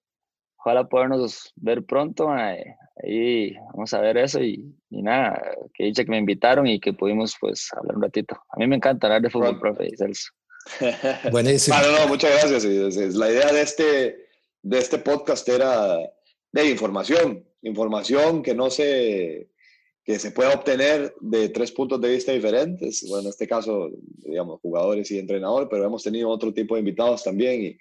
[0.58, 2.30] Ojalá podernos ver pronto.
[2.30, 5.42] Ahí vamos a ver eso y, y, nada,
[5.72, 8.36] que dicha que me invitaron y que pudimos pues hablar un ratito.
[8.50, 10.30] A mí me encanta hablar de fútbol, profe Celso.
[11.32, 11.76] Buenísimo.
[11.78, 13.14] Ah, no, muchas gracias.
[13.14, 14.26] La idea de este,
[14.62, 15.96] de este podcast era
[16.52, 19.48] de información, información que no se
[20.02, 23.04] que se pueda obtener de tres puntos de vista diferentes.
[23.06, 27.22] Bueno, en este caso, digamos, jugadores y entrenadores, pero hemos tenido otro tipo de invitados
[27.22, 27.62] también.
[27.62, 27.78] Y,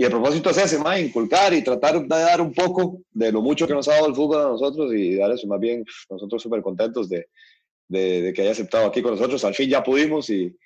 [0.00, 3.42] y el propósito es ese, más inculcar y tratar de dar un poco de lo
[3.42, 6.42] mucho que nos ha dado el fútbol a nosotros y dar eso, más bien, nosotros
[6.42, 7.28] súper contentos de,
[7.86, 9.44] de, de, que haya aceptado aquí con nosotros.
[9.44, 10.56] Al fin ya pudimos y,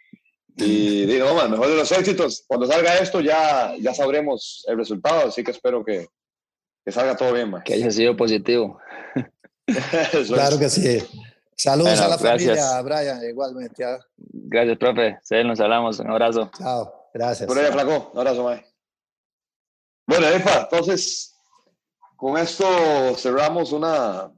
[0.57, 2.45] y digo, no, mejor de los éxitos.
[2.47, 6.07] Cuando salga esto ya, ya sabremos el resultado, así que espero que,
[6.85, 7.53] que salga todo bien.
[7.65, 8.79] Que haya sido positivo.
[10.29, 11.03] claro que sí.
[11.57, 13.85] Saludos a la familia, Brian, igualmente.
[14.17, 15.19] Gracias, profe.
[15.25, 15.99] Sí, nos hablamos.
[15.99, 16.53] Un abrazo.
[16.57, 17.49] Chao, gracias.
[17.49, 18.13] Por ahí, flaco.
[18.13, 18.74] Un abrazo, Mae.
[20.17, 21.35] Bueno, Epa, entonces,
[22.15, 22.65] con esto
[23.17, 24.33] cerramos una,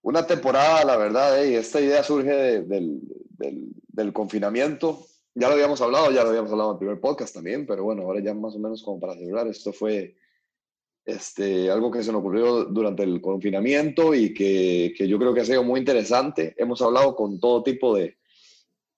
[0.00, 2.66] una temporada, la verdad, y esta idea surge del,
[3.36, 5.04] del, del, confinamiento.
[5.34, 8.04] Ya lo habíamos hablado, ya lo habíamos hablado en el primer podcast también, pero bueno,
[8.04, 10.16] ahora ya más o menos como para celebrar, esto fue
[11.04, 15.42] este, algo que se nos ocurrió durante el confinamiento y que, que, yo creo que
[15.42, 16.54] ha sido muy interesante.
[16.56, 18.16] Hemos hablado con todo tipo de,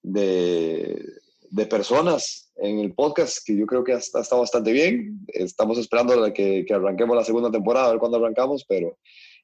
[0.03, 1.19] de,
[1.51, 5.19] de personas en el podcast, que yo creo que ha, estado bastante bien.
[5.27, 8.97] Estamos esperando que, que, arranquemos la segunda temporada, a ver cuándo arrancamos, pero,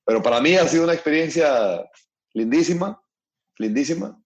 [0.03, 1.83] pero para mí ha sido una experiencia
[2.33, 3.01] lindísima,
[3.57, 4.21] lindísima,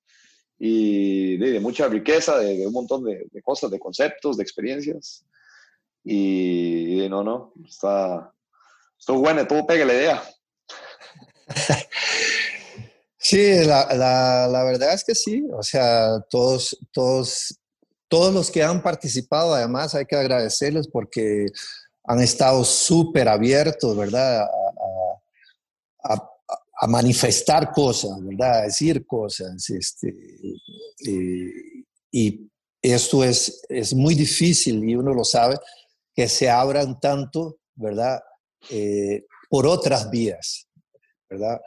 [0.57, 5.25] y de, de mucha riqueza, de, de un montón de, cosas, de conceptos, de experiencias.
[6.03, 8.33] Y, no, no, está,
[8.97, 10.23] estuvo bueno, todo pega la idea.
[13.21, 17.58] Sí, la, la, la, verdad es que sí, o sea, todos, todos,
[18.09, 21.45] todos los que han participado, además hay que agradecerles porque
[22.03, 24.47] han estado súper abiertos, ¿verdad?
[26.03, 26.25] A,
[26.87, 28.59] manifestar cosas, ¿verdad?
[28.59, 29.69] A decir cosas.
[29.69, 30.13] Este,
[32.11, 32.49] y
[32.81, 35.57] esto es, es muy difícil y uno lo sabe
[36.15, 38.21] que se abran tanto, ¿verdad?
[38.69, 40.67] Eh, por otras vías,
[41.29, 41.59] ¿verdad?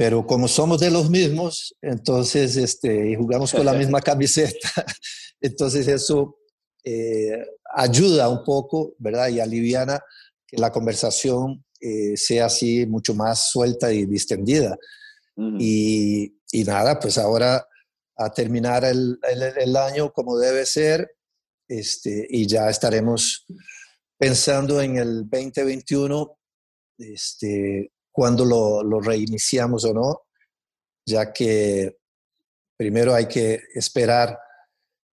[0.00, 4.86] Pero como somos de los mismos, entonces, este, y jugamos con la misma camiseta,
[5.42, 6.38] entonces eso
[6.82, 7.44] eh,
[7.74, 9.28] ayuda un poco, ¿verdad?
[9.28, 10.00] Y aliviana
[10.46, 14.78] que la conversación eh, sea así mucho más suelta y distendida.
[15.36, 15.56] Uh -huh.
[15.60, 17.62] y, y, nada, pues ahora
[18.16, 21.10] a terminar el, el, el año como debe ser,
[21.68, 23.44] este, y ya estaremos
[24.16, 26.38] pensando en el 2021,
[26.96, 30.22] este, cuando lo, lo, reiniciamos o no,
[31.06, 31.96] ya que
[32.76, 34.38] primero hay que esperar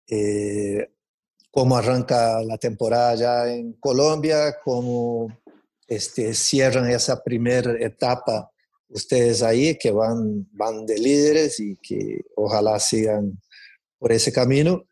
[0.07, 0.89] eh,
[1.51, 5.27] cómo arranca la temporada ya en Colombia, cómo
[5.87, 8.51] este, cierran esa primera etapa
[8.89, 13.39] ustedes ahí, que van, van de líderes y que ojalá sigan
[13.99, 14.83] por ese camino.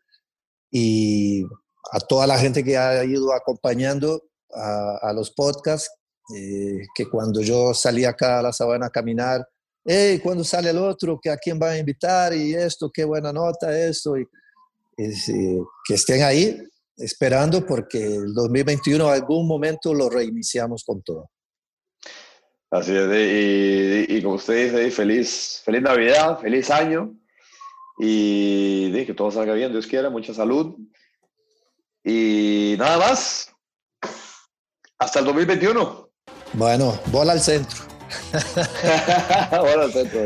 [0.70, 1.44] Y
[1.92, 5.90] a toda la gente que ha ido acompañando a, a los podcasts,
[6.34, 9.46] eh, que cuando yo salí acá a la sabana a caminar,
[9.84, 11.18] hey, ¿cuándo sale el otro?
[11.20, 12.34] ¿Que ¿A quién van a invitar?
[12.34, 14.16] Y esto, qué buena nota, esto.
[14.16, 14.26] Y,
[14.96, 16.58] es, eh, que estén ahí
[16.96, 21.30] esperando porque el 2021 algún momento lo reiniciamos con todo.
[22.70, 27.14] Así es, y, y, como usted dice, feliz, feliz Navidad, feliz año
[27.98, 30.76] y que todo salga bien, Dios quiera, mucha salud
[32.06, 33.52] y nada más.
[34.98, 36.05] Hasta el 2021.
[36.52, 37.84] Bueno, bola al centro.
[39.50, 40.20] bola al centro.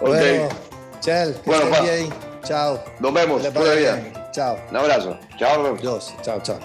[0.00, 0.48] Bueno, okay.
[1.00, 1.80] Chel, que bueno, pa.
[1.80, 2.12] bien.
[2.42, 2.82] Chao.
[3.00, 3.42] Nos vemos.
[4.32, 4.56] Chao.
[4.70, 5.18] Un abrazo.
[5.38, 5.76] Chao.
[5.76, 6.14] Dios.
[6.22, 6.58] Chao, chao.